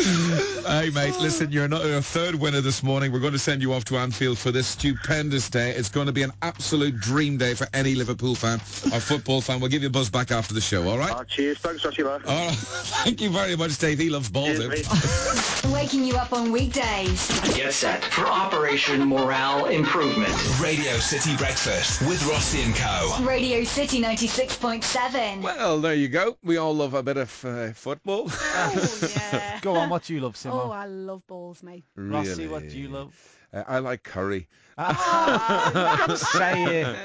[0.00, 3.12] Hey, mate, listen, you're not a third winner this morning.
[3.12, 5.72] We're going to send you off to Anfield for this stupendous day.
[5.72, 8.58] It's going to be an absolute dream day for any Liverpool fan
[8.94, 9.60] or football fan.
[9.60, 11.12] We'll give you a buzz back after the show, all right?
[11.12, 11.58] Ah, cheers.
[11.58, 12.22] Thanks, Rossi, man.
[12.26, 12.54] All right.
[12.56, 13.98] Thank you very much, Dave.
[13.98, 14.58] He loves balls.
[14.58, 14.70] Cheers, him.
[14.70, 15.74] mate.
[15.74, 17.28] Waking you up on weekdays.
[17.54, 20.32] Get set for Operation Morale Improvement.
[20.60, 23.16] Radio City Breakfast with Rossi and Co.
[23.22, 25.42] Radio City 96.7.
[25.42, 26.38] Well, there you go.
[26.42, 28.30] We all love a bit of uh, football.
[28.30, 29.60] Oh, yeah.
[29.62, 30.68] Go on, what do you love, Simo?
[30.68, 31.84] Oh, I love balls, mate.
[31.94, 32.14] Really?
[32.14, 33.14] Rossi, what do you love?
[33.52, 34.48] Uh, I like curry.
[34.78, 36.96] Ah, say it.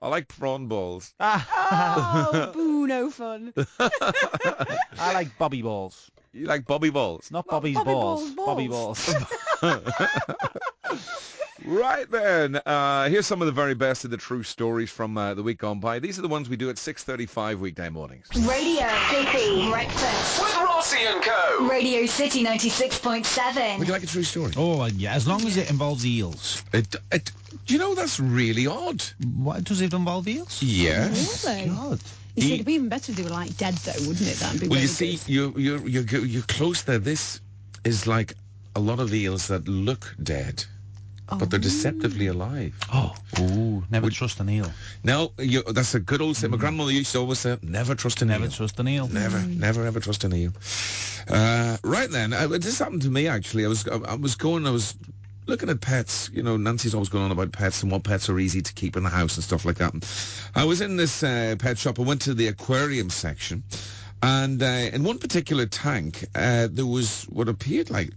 [0.00, 1.14] I like prawn balls.
[1.20, 3.52] Oh, boo, no fun.
[3.78, 6.10] I like Bobby balls.
[6.32, 7.30] You like Bobby balls?
[7.30, 8.30] Not Bobby's Bobby balls.
[8.32, 9.14] Balls, Bobby balls.
[11.64, 11.78] Balls.
[11.78, 15.34] Right then, uh, here's some of the very best of the true stories from uh,
[15.34, 15.98] the week gone by.
[15.98, 18.28] These are the ones we do at 6.35 weekday mornings.
[18.34, 20.40] Radio City Breakfast.
[20.42, 21.68] With Rossi and Co.
[21.68, 23.78] Radio City 96.7.
[23.78, 24.52] Would you like a true story?
[24.56, 26.62] Oh, uh, yeah, as long as it involves eels.
[26.72, 27.30] It, it,
[27.66, 29.02] do you know that's really odd?
[29.36, 30.62] What, does it involve eels?
[30.62, 31.46] Yes.
[31.46, 31.68] Really?
[31.68, 32.00] God.
[32.34, 34.36] You see, it'd be even better to do it like dead though, wouldn't it?
[34.36, 35.28] That'd be Well, really you see, good.
[35.28, 36.98] you're, you're, you're, you're close there.
[36.98, 37.40] This
[37.84, 38.32] is like
[38.74, 40.64] a lot of eels that look dead,
[41.28, 42.74] but they're deceptively alive.
[42.92, 44.70] Oh, ooh, never trust an eel.
[45.02, 46.50] No, you, that's a good old saying.
[46.50, 48.50] My grandmother used to always say, never trust an Never eel.
[48.50, 49.08] trust an eel.
[49.08, 50.52] Never, never ever trust an eel.
[51.28, 53.64] Uh, right then, uh, this happened to me actually.
[53.64, 54.94] I was, I, I was going, I was
[55.46, 56.30] looking at pets.
[56.32, 58.96] You know, Nancy's always going on about pets and what pets are easy to keep
[58.96, 59.94] in the house and stuff like that.
[60.54, 61.98] I was in this uh, pet shop.
[61.98, 63.62] I went to the aquarium section,
[64.22, 68.10] and uh, in one particular tank, uh, there was what appeared like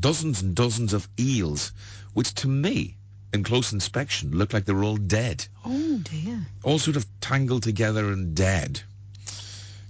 [0.00, 1.72] dozens and dozens of eels,
[2.14, 2.96] which to me,
[3.32, 6.46] in close inspection, looked like they were all dead Oh dear.
[6.62, 8.80] all sort of tangled together and dead.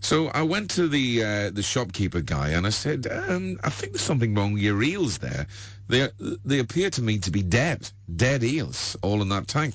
[0.01, 3.92] So I went to the uh, the shopkeeper guy and I said, um, I think
[3.92, 5.47] there's something wrong with your eels there.
[5.88, 6.09] They
[6.45, 9.75] they appear to me to be dead, dead eels, all in that tank.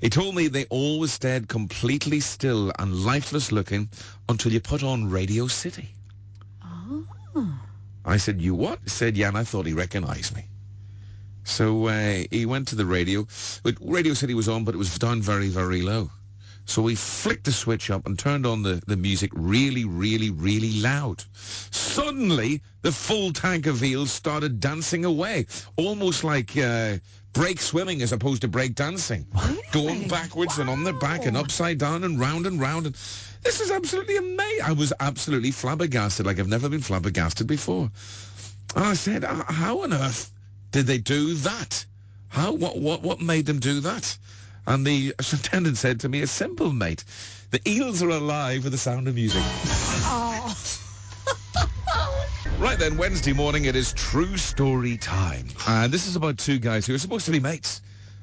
[0.00, 3.88] He told me they always stayed completely still and lifeless looking
[4.28, 5.94] until you put on Radio City.
[8.04, 8.80] I said, you what?
[8.84, 10.44] He said, yeah, and I thought he recognized me.
[11.44, 13.26] So uh, he went to the radio.
[13.80, 16.10] Radio he was on, but it was down very, very low.
[16.66, 20.80] So we flicked the switch up and turned on the, the music really, really, really
[20.80, 21.24] loud.
[21.34, 26.98] Suddenly, the full tank of eels started dancing away, almost like uh,
[27.32, 29.26] break swimming as opposed to break dancing.
[29.72, 32.86] Going backwards and on their back and upside down and round and round.
[32.86, 32.94] And
[33.42, 34.64] this is absolutely amazing.
[34.64, 37.90] I was absolutely flabbergasted, like I've never been flabbergasted before.
[38.74, 40.32] And I said, "Uh, how on earth
[40.72, 41.84] did they do that?
[42.28, 44.16] How, what, what, what made them do that?
[44.66, 47.04] And the attendant said to me, it's simple, mate.
[47.50, 49.42] The eels are alive with the sound of music.
[49.44, 50.89] Oh.
[52.60, 55.46] Right then, Wednesday morning, it is true story time.
[55.66, 57.80] And this is about two guys who are supposed to be mates.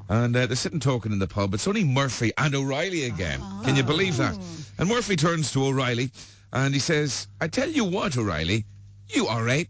[0.10, 1.56] And uh, they're sitting talking in the pub.
[1.56, 3.42] It's only Murphy and O'Reilly again.
[3.64, 4.38] Can you believe that?
[4.78, 6.12] And Murphy turns to O'Reilly
[6.54, 8.64] and he says, I tell you what, O'Reilly,
[9.10, 9.68] you are a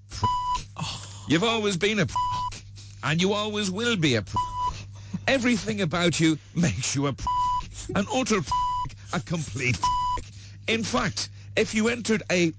[1.29, 2.07] You've always been a
[3.03, 4.25] and you always will be a
[5.29, 7.15] Everything about you makes you a
[7.95, 8.41] an utter
[9.13, 9.79] a complete
[10.67, 12.51] In fact, if you entered a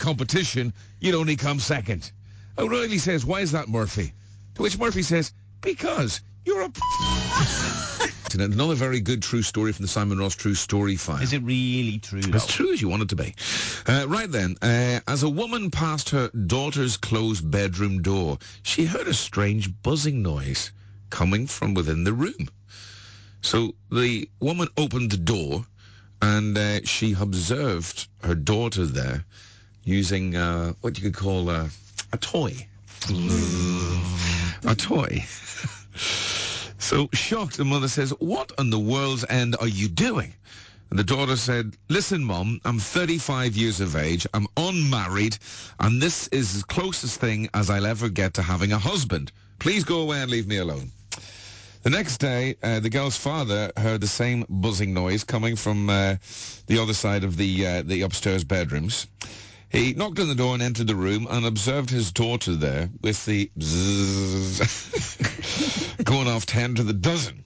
[0.00, 2.10] competition, you'd only come second.
[2.58, 4.12] O'Reilly says, why is that, Murphy?
[4.56, 6.72] To which Murphy says, because you're a
[8.34, 11.22] another very good true story from the Simon Ross True Story file.
[11.22, 12.22] Is it really true?
[12.32, 13.34] As true as you want it to be.
[13.86, 19.08] Uh, right then, uh, as a woman passed her daughter's closed bedroom door, she heard
[19.08, 20.72] a strange buzzing noise
[21.10, 22.48] coming from within the room.
[23.42, 25.66] So the woman opened the door
[26.22, 29.24] and uh, she observed her daughter there
[29.90, 31.68] using uh, what you could call uh,
[32.12, 32.54] a toy.
[34.64, 35.24] a toy.
[36.80, 40.34] So shocked, the mother says, what on the world's end are you doing?
[40.88, 45.38] And the daughter said, listen, Mom, I'm 35 years of age, I'm unmarried,
[45.78, 49.30] and this is the closest thing as I'll ever get to having a husband.
[49.60, 50.90] Please go away and leave me alone.
[51.82, 56.16] The next day, uh, the girl's father heard the same buzzing noise coming from uh,
[56.66, 59.06] the other side of the uh, the upstairs bedrooms.
[59.70, 63.24] He knocked on the door and entered the room and observed his daughter there with
[63.24, 63.48] the
[66.04, 67.44] going off ten to the dozen.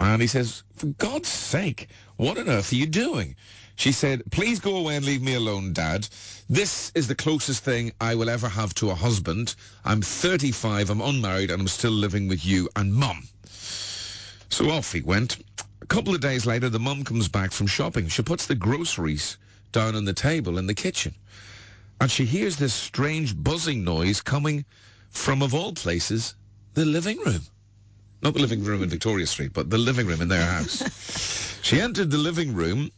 [0.00, 3.36] And he says, for God's sake, what on earth are you doing?
[3.76, 6.08] She said, please go away and leave me alone, Dad.
[6.48, 9.56] This is the closest thing I will ever have to a husband.
[9.84, 13.28] I'm 35, I'm unmarried, and I'm still living with you and Mum.
[14.48, 15.36] So off he went.
[15.82, 18.08] A couple of days later, the mum comes back from shopping.
[18.08, 19.36] She puts the groceries
[19.76, 21.14] down on the table in the kitchen.
[22.00, 24.64] And she hears this strange buzzing noise coming
[25.10, 26.34] from, of all places,
[26.72, 27.42] the living room.
[28.22, 31.60] Not the living room in Victoria Street, but the living room in their house.
[31.62, 32.90] she entered the living room,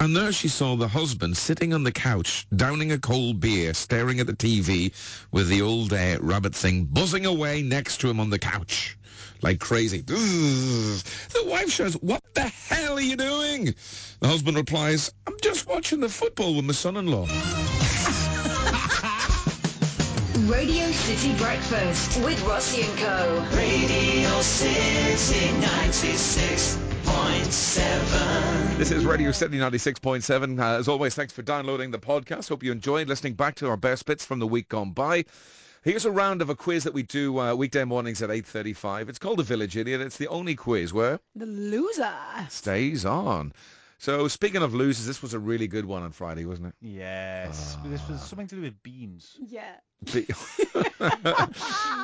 [0.00, 4.18] and there she saw the husband sitting on the couch, downing a cold beer, staring
[4.18, 4.92] at the TV
[5.30, 8.96] with the old uh, rabbit thing buzzing away next to him on the couch.
[9.42, 10.02] Like crazy.
[10.08, 13.74] The wife shouts, what the hell are you doing?
[14.20, 17.26] The husband replies, I'm just watching the football with my son-in-law.
[20.50, 23.46] Radio City Breakfast with Rossi and Co.
[23.54, 26.89] Radio City 96.7.
[27.04, 28.78] 96.7.
[28.78, 30.58] This is Radio City 96.7.
[30.58, 32.48] Uh, as always, thanks for downloading the podcast.
[32.48, 35.24] Hope you enjoyed listening back to our best bits from the week gone by.
[35.82, 39.08] Here's a round of a quiz that we do uh, weekday mornings at 8.35.
[39.08, 40.00] It's called The Village Idiot.
[40.02, 42.12] It's the only quiz where The loser.
[42.50, 43.52] stays on.
[43.98, 46.74] So speaking of losers, this was a really good one on Friday, wasn't it?
[46.80, 47.76] Yes.
[47.84, 49.36] This was something to do with beans.
[49.40, 49.72] Yeah.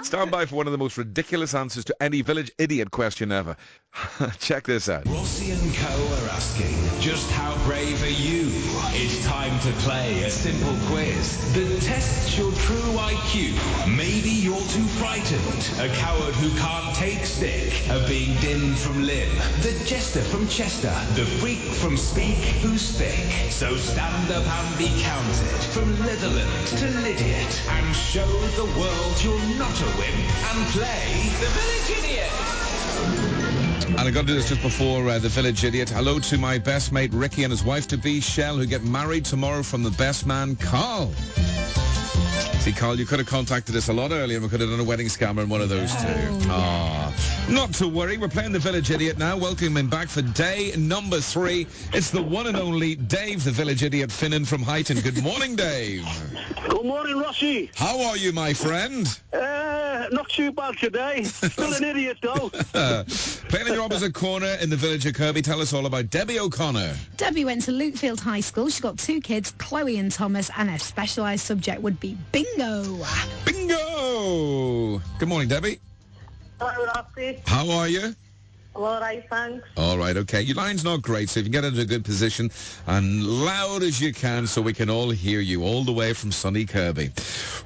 [0.02, 3.56] Stand by for one of the most ridiculous answers to any village idiot question ever.
[4.38, 5.06] Check this out.
[5.06, 8.50] Rossi and Co are asking, just how brave are you?
[8.92, 13.56] It's time to play a simple quiz that tests your true IQ.
[13.96, 19.35] Maybe you're too frightened, a coward who can't take stick, of being dim from limb,
[19.62, 23.50] the jester from Chester, the freak from Speke who's thick.
[23.50, 27.56] So stand up and be counted, from Netherton to Lydiate,
[27.87, 33.56] and show the world you're not a wimp, and play the Village Idiot.
[33.85, 35.91] And I got to do this just before uh, the village idiot.
[35.91, 39.25] Hello to my best mate Ricky and his wife to be Shell, who get married
[39.25, 41.12] tomorrow from the best man Carl.
[42.61, 44.81] See, Carl, you could have contacted us a lot earlier and we could have done
[44.81, 46.49] a wedding scammer in one of those two.
[46.51, 47.15] Ah,
[47.49, 49.37] Not to worry, we're playing the village idiot now.
[49.37, 51.67] Welcome him back for day number three.
[51.93, 55.01] It's the one and only Dave, the village idiot Finnan from Huyton.
[55.05, 56.05] Good morning, Dave.
[56.69, 57.71] Good morning, Rossi.
[57.77, 59.07] How are you, my friend?
[59.33, 61.23] Uh, not too bad today.
[61.25, 62.51] Still an idiot, though.
[63.49, 66.38] Playing in your opposite corner in the village of Kirkby, tell us all about Debbie
[66.38, 66.94] O'Connor.
[67.16, 68.68] Debbie went to Lukefield High School.
[68.68, 73.05] She's got two kids, Chloe and Thomas, and her specialised subject would be bingo.
[73.44, 75.02] Bingo!
[75.18, 75.81] Good morning, Debbie.
[76.61, 77.42] Hello, Rossi.
[77.46, 78.14] How are you?
[78.77, 79.67] I'm all right, thanks.
[79.79, 80.43] All right, okay.
[80.43, 82.51] Your line's not great, so if you can get into a good position
[82.87, 86.31] and loud as you can so we can all hear you all the way from
[86.31, 87.11] sunny Kirkby.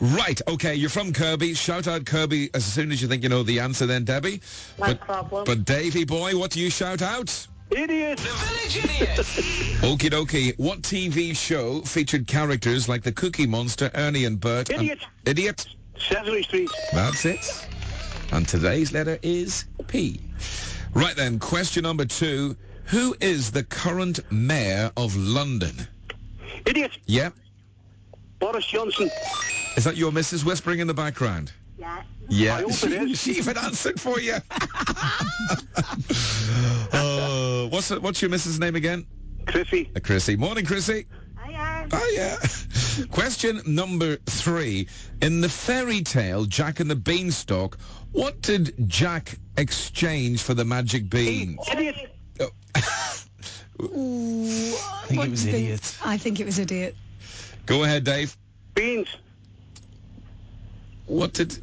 [0.00, 1.54] Right, okay, you're from Kirkby.
[1.54, 4.40] Shout out Kirkby as soon as you think you know the answer then, Debbie.
[4.78, 5.44] No but, problem.
[5.44, 7.46] But Davy boy, what do you shout out?
[7.70, 8.18] Idiot.
[8.18, 9.08] The Village Idiot.
[9.82, 10.58] Okie dokie.
[10.58, 14.70] What TV show featured characters like the Cookie Monster, Ernie and Bert?
[14.70, 15.00] and- Idiot.
[15.24, 15.66] Idiot.
[15.98, 16.70] Sesame Street.
[16.92, 17.66] That's it.
[18.32, 20.20] And today's letter is P.
[20.94, 22.56] Right then, question number two.
[22.86, 25.86] Who is the current mayor of London?
[26.66, 26.98] Idiot.
[27.06, 27.34] Yep.
[28.40, 29.08] Boris Johnson.
[29.76, 31.52] Is that your missus whispering in the background?
[31.78, 32.02] Yeah.
[32.28, 32.56] Yeah.
[32.56, 33.20] I she, it is.
[33.20, 34.36] she even answered for you.
[36.92, 39.06] oh, what's what's your missus' name again?
[39.46, 39.90] Chrissy.
[39.94, 40.36] Uh, Chrissy.
[40.36, 41.06] Morning, Chrissy.
[41.44, 41.88] Hiya.
[42.12, 42.36] Yeah.
[43.10, 44.88] Question number three.
[45.22, 47.78] In the fairy tale Jack and the Beanstalk,
[48.12, 51.58] what did Jack exchange for the magic bean?
[51.72, 52.10] Idiot.
[53.82, 55.98] Ooh, I think it was idiot.
[56.04, 56.94] I think it was idiot.
[57.66, 58.36] Go ahead, Dave.
[58.74, 59.08] Beans.
[61.06, 61.58] What did...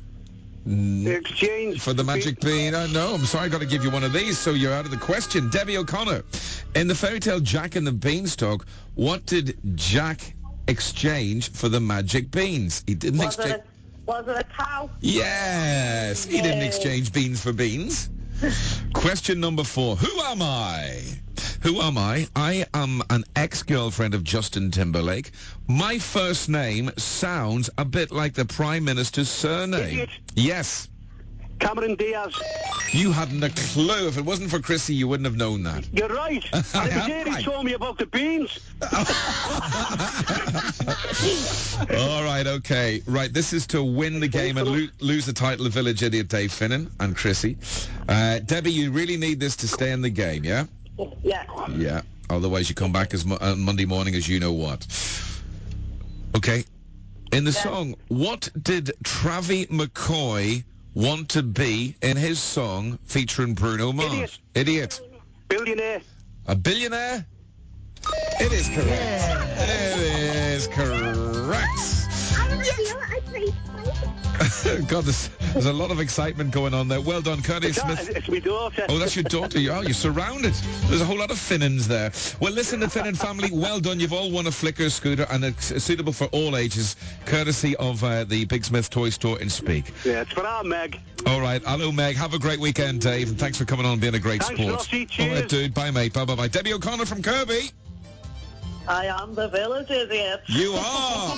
[0.66, 1.80] The Exchange.
[1.80, 2.76] For the magic bean?
[2.76, 4.84] Oh, no, I'm sorry, i got to give you one of these, so you're out
[4.84, 5.50] of the question.
[5.50, 6.24] Debbie O'Connor.
[6.76, 10.34] In the fairy tale Jack and the Beanstalk, what did Jack
[10.68, 12.84] exchange for the magic beans?
[12.86, 13.62] He didn't exchange...
[14.08, 14.89] was it a cow?
[15.02, 18.10] Yes, he didn't exchange beans for beans.
[18.93, 19.96] Question number four.
[19.98, 21.02] Who am I?
[21.62, 22.28] Who am I?
[22.36, 25.32] I am an ex-girlfriend of Justin Timberlake.
[25.67, 30.08] My first name sounds a bit like the Prime Minister's surname.
[30.36, 30.88] Yes.
[31.60, 32.34] Cameron Diaz.
[32.91, 34.08] You hadn't a clue.
[34.08, 35.88] If it wasn't for Chrissy, you wouldn't have known that.
[35.91, 36.43] You're right.
[36.54, 37.43] And it was here he Right.
[37.43, 38.60] told me about the beans.
[42.00, 43.02] All right, okay.
[43.06, 46.28] Right, this is to win the game and lo- lose the title of Village Idiot
[46.30, 47.58] Dave Finnan and Chrissy.
[48.08, 50.65] Uh, Debbie, you really need this to stay in the game, yeah?
[51.24, 51.43] Yeah.
[51.76, 52.02] Yeah.
[52.30, 54.86] Otherwise, you come back as mo- uh, Monday morning as you know what.
[56.36, 56.63] Okay.
[57.32, 60.63] In the song, what did Travis McCoy
[60.98, 64.40] want to be in his song featuring Bruno Mars?
[64.56, 65.00] Idiot.
[65.00, 65.02] Idiot.
[65.48, 66.02] Billionaire.
[66.48, 67.24] A billionaire?
[68.40, 69.60] It is correct.
[69.60, 71.28] It is correct.
[74.88, 77.02] God, there's, there's a lot of excitement going on there.
[77.02, 78.10] Well done, Curtis Smith.
[78.15, 78.86] it's my daughter.
[78.89, 79.58] Oh, that's your daughter.
[79.71, 80.54] Oh, you're surrounded.
[80.86, 82.12] There's a whole lot of Finnans there.
[82.39, 84.00] Well, listen, the Finnan family, well done.
[84.00, 86.95] You've all won a Flickr scooter, and it's suitable for all ages,
[87.26, 89.91] courtesy of uh, the Big Smith Toy Store in Speke.
[90.06, 91.00] Yeah, it's for our Meg.
[91.26, 91.62] All right.
[91.63, 92.15] Hello, Meg.
[92.15, 94.62] Have a great weekend, Dave, and thanks for coming on and being a great Thanks,
[94.62, 94.76] sport.
[94.76, 95.08] Rossi.
[95.19, 95.73] All right, dude.
[95.73, 96.13] Bye, mate.
[96.13, 96.47] Bye, bye, bye.
[96.47, 97.71] Debbie O'Connor from Kirkby.
[98.88, 100.41] I am the village idiot.
[100.47, 101.36] You are.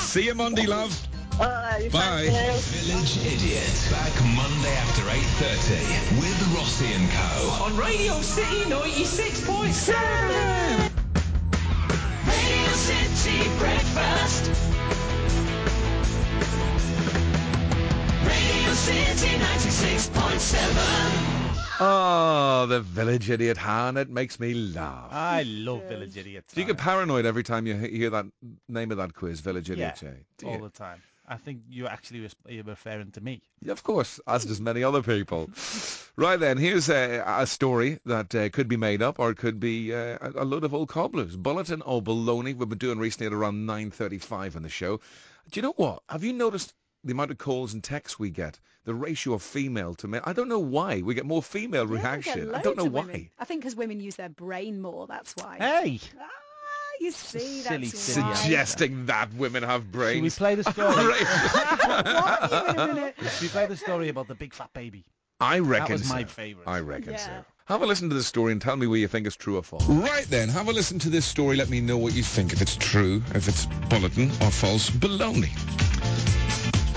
[0.00, 0.98] See you Monday, love.
[1.38, 2.30] All right, Bye.
[2.30, 3.88] Village Idiot.
[3.90, 7.50] Back Monday after 8.30 with Rossi and Co.
[7.64, 10.90] On Radio City 96.7.
[12.24, 14.48] Radio City Breakfast.
[18.24, 21.35] Radio City 96.7.
[21.78, 23.96] Oh, the village idiot, Han.
[23.96, 25.08] It makes me laugh.
[25.12, 26.54] I love Village Idiots.
[26.54, 28.26] Do you get paranoid every time you he- hear that
[28.68, 30.00] name of that quiz, Village Idiot?
[30.02, 30.16] Yeah, Jay?
[30.38, 30.60] Do all you?
[30.62, 31.02] the time.
[31.28, 33.42] I think you're actually res- you're referring to me.
[33.60, 35.50] Yeah, of course, as does many other people.
[36.14, 39.58] Right then, here's a, a story that uh, could be made up or it could
[39.58, 41.36] be uh, a a load of old cobblers.
[41.36, 44.98] Bulletin or baloney we've been doing recently at around 9.35 on the show.
[45.50, 46.02] Do you know what?
[46.08, 46.72] Have you noticed
[47.06, 48.58] the amount of calls and texts we get?
[48.84, 50.22] The ratio of female to male?
[50.24, 51.02] I don't know why.
[51.02, 52.54] We get more female Yeah, reaction.
[52.54, 53.30] I don't know why.
[53.38, 55.56] I think because women use their brain more, that's why.
[55.58, 56.00] Hey!
[56.20, 56.28] Ah,
[57.00, 58.34] you see, Silly, that's silly why.
[58.34, 60.16] Suggesting that women have brains.
[60.16, 60.94] Should we play the story?
[62.14, 62.52] What?
[62.52, 63.14] You in a minute.
[63.20, 65.04] Should we play the story about the big fat baby?
[65.40, 66.68] I reckon That was my favourite.
[66.68, 67.24] I reckon Yeah.
[67.24, 67.44] so.
[67.66, 69.62] Have a listen to the story and tell me where you think it's true or
[69.62, 69.84] false.
[69.88, 71.56] Right then, have a listen to this story.
[71.56, 72.52] Let me know what you think.
[72.52, 75.50] If it's true, if it's bulletin or false baloney.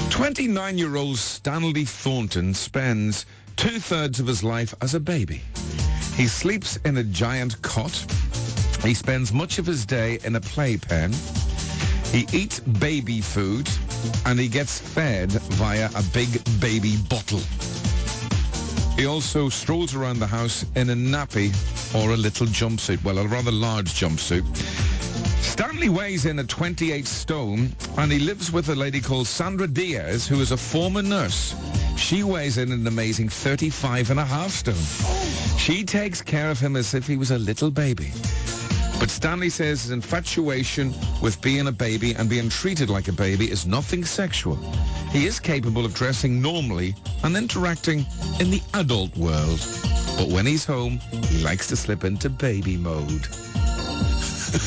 [0.09, 5.41] 29-year-old Stanley Thornton spends two-thirds of his life as a baby.
[6.15, 8.05] He sleeps in a giant cot.
[8.83, 11.13] He spends much of his day in a playpen.
[12.11, 13.69] He eats baby food
[14.25, 16.29] and he gets fed via a big
[16.59, 17.41] baby bottle.
[18.97, 21.53] He also strolls around the house in a nappy
[21.95, 24.43] or a little jumpsuit, well, a rather large jumpsuit.
[25.41, 30.27] Stanley weighs in at 28 stone and he lives with a lady called Sandra Diaz,
[30.27, 31.55] who is a former nurse.
[31.97, 35.57] She weighs in an amazing 35 and a half stone.
[35.57, 38.11] She takes care of him as if he was a little baby.
[38.99, 43.49] But Stanley says his infatuation with being a baby and being treated like a baby
[43.49, 44.57] is nothing sexual.
[45.11, 48.05] He is capable of dressing normally and interacting
[48.41, 49.59] in the adult world.
[50.17, 53.27] But when he's home, he likes to slip into baby mode.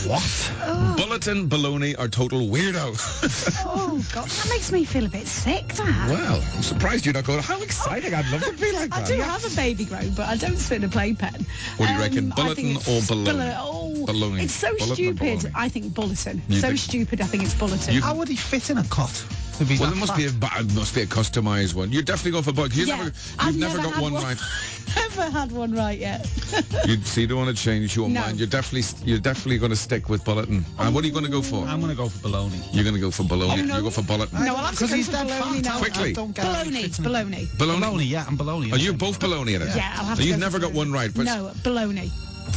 [0.06, 0.96] What?
[0.96, 3.58] Bulletin, baloney are total weirdos.
[3.74, 6.08] Oh, God, that makes me feel a bit sick, that.
[6.08, 8.96] well, I'm surprised you're not going, how exciting, I'd love to be like that.
[8.98, 9.08] I that.
[9.08, 11.46] do have a baby grow, but I don't sit in a playpen.
[11.76, 13.56] What do you reckon, Um, I bulletin or it's baloney?
[13.58, 14.42] oh, Baloney.
[14.42, 15.52] It's so Bulletin stupid.
[15.54, 16.42] I think bulletin.
[16.48, 17.20] You so think- stupid.
[17.20, 17.94] I think it's bulletin.
[17.94, 19.24] You- How would he fit in a cot?
[19.60, 20.18] Well, there must fat?
[20.18, 21.92] be a ba- must be a customized one.
[21.92, 22.76] You're definitely going for bugs.
[22.76, 24.22] You Yeah, never, you've I've never, never got had one, one.
[24.24, 24.38] right.
[24.96, 26.26] Never had one right yet.
[26.86, 28.20] You see, you don't want to change your No.
[28.20, 28.38] mind.
[28.38, 30.64] You're definitely, you're definitely going to stick with bulletin.
[30.78, 31.64] And what are you going to go for?
[31.66, 32.60] I'm going to go for baloney.
[32.72, 33.58] You're going to go for baloney.
[33.60, 33.76] Oh, no.
[33.78, 34.44] You go for bulletin.
[34.44, 35.78] no, I'll have to go he's for that baloney now.
[35.78, 36.10] Quickly.
[36.10, 37.46] I don't get how he Baloney, fits in- baloney.
[37.56, 37.80] Baloney.
[37.80, 38.72] Baloney, yeah, I'm baloney.
[38.72, 39.74] Are you both baloney in it?
[39.74, 41.10] Yeah, I'll have So to you've go never for got one right.
[41.14, 42.10] But, No, baloney.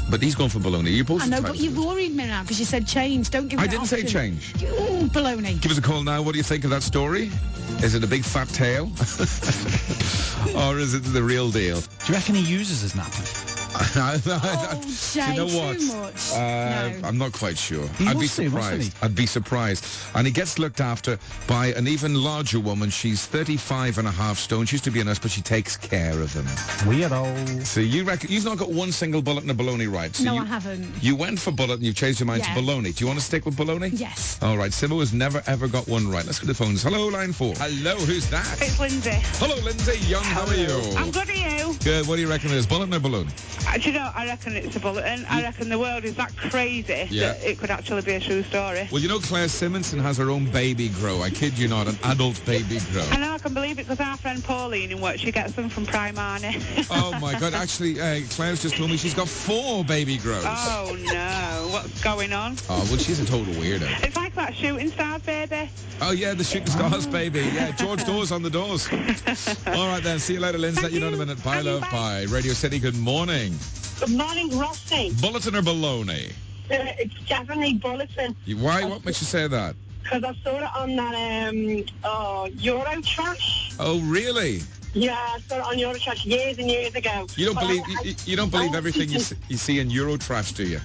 [0.10, 0.96] but he's going for baloney.
[0.96, 3.30] You're both I know, but you've worried me now because you said change.
[3.30, 4.54] Don't give me I didn't say change.
[4.64, 5.60] Ooh, baloney.
[5.62, 6.22] Give us a call now.
[6.22, 7.32] What do you think of that story?
[7.84, 8.86] Is it a big fat tail?
[10.56, 11.80] or is it the real deal?
[11.82, 12.94] Do you reckon he uses his
[13.80, 14.22] nappy?
[14.28, 14.88] Oh, Do
[15.20, 15.58] you Jay, know too
[15.90, 16.04] what?
[16.04, 16.32] much.
[16.32, 17.08] Uh, no.
[17.08, 17.88] I'm not quite sure.
[17.98, 19.04] He I'd be must do, mustn't surprised.
[19.04, 19.86] I'd be surprised.
[20.16, 21.18] And he gets looked after
[21.48, 22.90] by an even larger woman.
[22.90, 24.66] She's 35 and a half stone.
[24.66, 26.46] She used to be a nurse, but she takes care of him.
[26.90, 27.66] Weirdo.
[27.66, 30.16] So you reckon you've not got one single bullet in a baloney right?
[30.16, 30.92] So No, you, I haven't.
[31.04, 32.54] You went for bullet and you've changed your mind Yeah.
[32.56, 32.96] to baloney.
[32.96, 33.92] Do you want to stick with baloney?
[33.94, 34.40] Yes.
[34.42, 34.72] All right.
[34.72, 36.26] Simo has never ever got one right.
[36.26, 36.84] Let's go to the phones.
[36.84, 37.54] Hello, line four.
[37.58, 38.46] Hello, who's that?
[38.62, 39.12] It's Lindsay.
[39.40, 40.24] Hello, Lindsay Young.
[40.24, 40.68] How are you?
[40.98, 41.76] I'm good Are you.
[41.84, 42.08] Good.
[42.08, 42.66] What do you reckon it is?
[42.68, 43.32] Bullet or baloney?
[43.74, 45.26] Do you know, I reckon it's a bulletin.
[45.30, 47.34] I reckon the world is that crazy Yeah.
[47.34, 48.88] that it could actually be a true story.
[48.92, 51.22] Well, you know Claire Simonson has her own baby grow.
[51.22, 53.06] I kid you not, an adult baby grow.
[53.12, 55.68] I know I can believe it because our friend Pauline in work, she gets them
[55.70, 56.62] from Primani.
[56.92, 57.54] Oh my God!
[57.54, 60.44] Actually, uh, Claire's just told me she's got four baby grows.
[60.46, 62.56] oh no, what's going on?
[62.70, 63.88] Oh, well, she's a total weirdo.
[64.04, 65.70] It's like that shooting stars baby.
[66.02, 67.40] Oh yeah, the shooting stars baby.
[67.54, 68.88] Yeah, George Dawes on the doors.
[69.68, 70.20] All right then.
[70.20, 70.82] See you later, Lindsay.
[70.82, 71.44] Let you know in a minute.
[71.44, 71.82] Bye, love.
[71.92, 72.26] Bye.
[72.30, 72.80] Radio City.
[72.80, 73.55] Good morning.
[74.00, 75.12] Good morning, Rossi.
[75.22, 76.32] Bulletin or baloney?
[76.70, 78.84] Uh, it's definitely bulletin You- Why?
[78.86, 79.76] What makes you say that?
[80.04, 83.72] because I saw it on that um oh Euro Trash.
[83.80, 84.62] Oh, really?
[84.94, 87.28] Yeah, I saw it on Euro Trash years and years ago.
[87.36, 89.80] You don't But believe I, you, you don't believe I- everything you, see- you see
[89.80, 90.80] in Eurotrash, do you?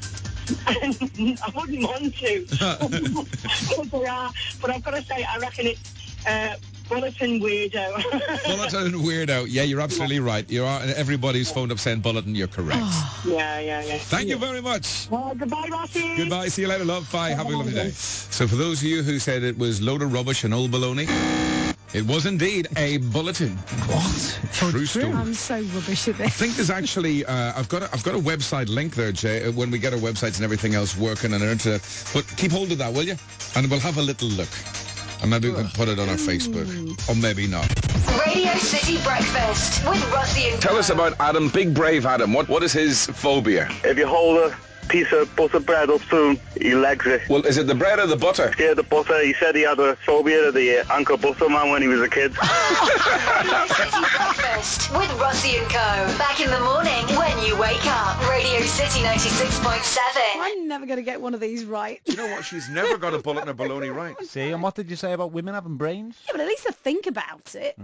[0.66, 2.44] I, wouldn't want to.
[3.90, 6.54] but, are, but I've got to say, I reckon it's uh,
[6.88, 8.02] bulletin weirdo.
[8.46, 9.46] Bulletin weirdo.
[9.48, 10.48] Yeah, you're absolutely right.
[10.50, 10.80] You are.
[10.96, 12.34] Everybody's phoned up saying bulletin.
[12.34, 12.80] You're correct.
[13.24, 13.98] yeah, yeah, yeah.
[13.98, 15.08] Thank you very much.
[15.12, 16.16] Oh, goodbye, Rossi.
[16.16, 16.48] Goodbye.
[16.48, 17.10] See you later, love.
[17.12, 17.30] Bye.
[17.30, 17.90] Have a lovely day.
[17.90, 21.06] So for those of you who said it was load of rubbish and old baloney,
[21.94, 23.56] it was indeed a bulletin.
[23.86, 24.38] What?
[24.52, 25.06] True story.
[25.12, 26.34] I'm so rubbish at I this.
[26.34, 29.44] think there's actually uh, I've got a, I've got a website link there, Jay.
[29.44, 31.80] uh, When we get our websites and everything else working on our internet,
[32.14, 33.16] but keep hold of that, will you?
[33.56, 34.48] And we'll have a little look,
[35.22, 36.66] and maybe we can put it on our Facebook,
[37.08, 37.68] or maybe not.
[38.26, 42.32] Radio City Breakfast with Rossi and Tell us about Adam, big brave Adam.
[42.32, 43.68] What what is his phobia?
[43.84, 44.56] If you hold a
[44.88, 47.22] piece of butter bread up to him, he legs it.
[47.28, 48.52] Well, is it the bread or the butter?
[48.58, 49.22] Yeah, the butter.
[49.22, 52.00] He said he had a phobia of the uh, Anchor Butter Man when he was
[52.00, 52.32] a kid.
[52.36, 56.18] Radio City Breakfast with Rossi and Co.
[56.18, 58.20] Back in the morning, when you wake up.
[58.28, 59.98] Radio City 96.7.
[60.36, 62.00] I'm never going to get one of these right.
[62.06, 62.44] You know what?
[62.44, 64.20] She's never got a bullet in her baloney right.
[64.24, 66.16] See, and what did you say about women having brains?
[66.26, 67.76] Yeah, but at least I think about it.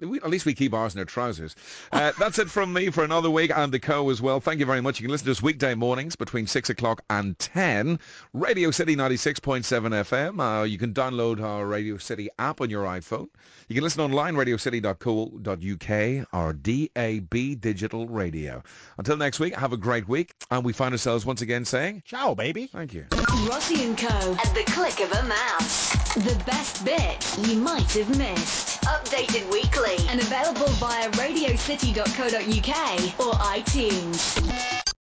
[0.00, 1.56] We, at least we keep ours in our trousers.
[1.92, 4.40] Uh, that's it from me for another week and the co as well.
[4.40, 5.00] Thank you very much.
[5.00, 7.98] You can listen to us weekday mornings between 6 o'clock and 10.
[8.32, 10.60] Radio City 96.7 FM.
[10.60, 13.28] Uh, you can download our Radio City app on your iPhone.
[13.68, 18.62] You can listen online, radiocity.co.uk or DAB Digital Radio.
[18.98, 20.32] Until next week, have a great week.
[20.50, 22.02] And we find ourselves once again saying...
[22.06, 22.66] Ciao, baby.
[22.66, 23.06] Thank you.
[23.48, 24.06] Rossi and Co.
[24.08, 26.07] at the click of a mouse.
[26.18, 28.82] The best bits you might have missed.
[28.82, 34.87] Updated weekly and available via radiocity.co.uk or iTunes.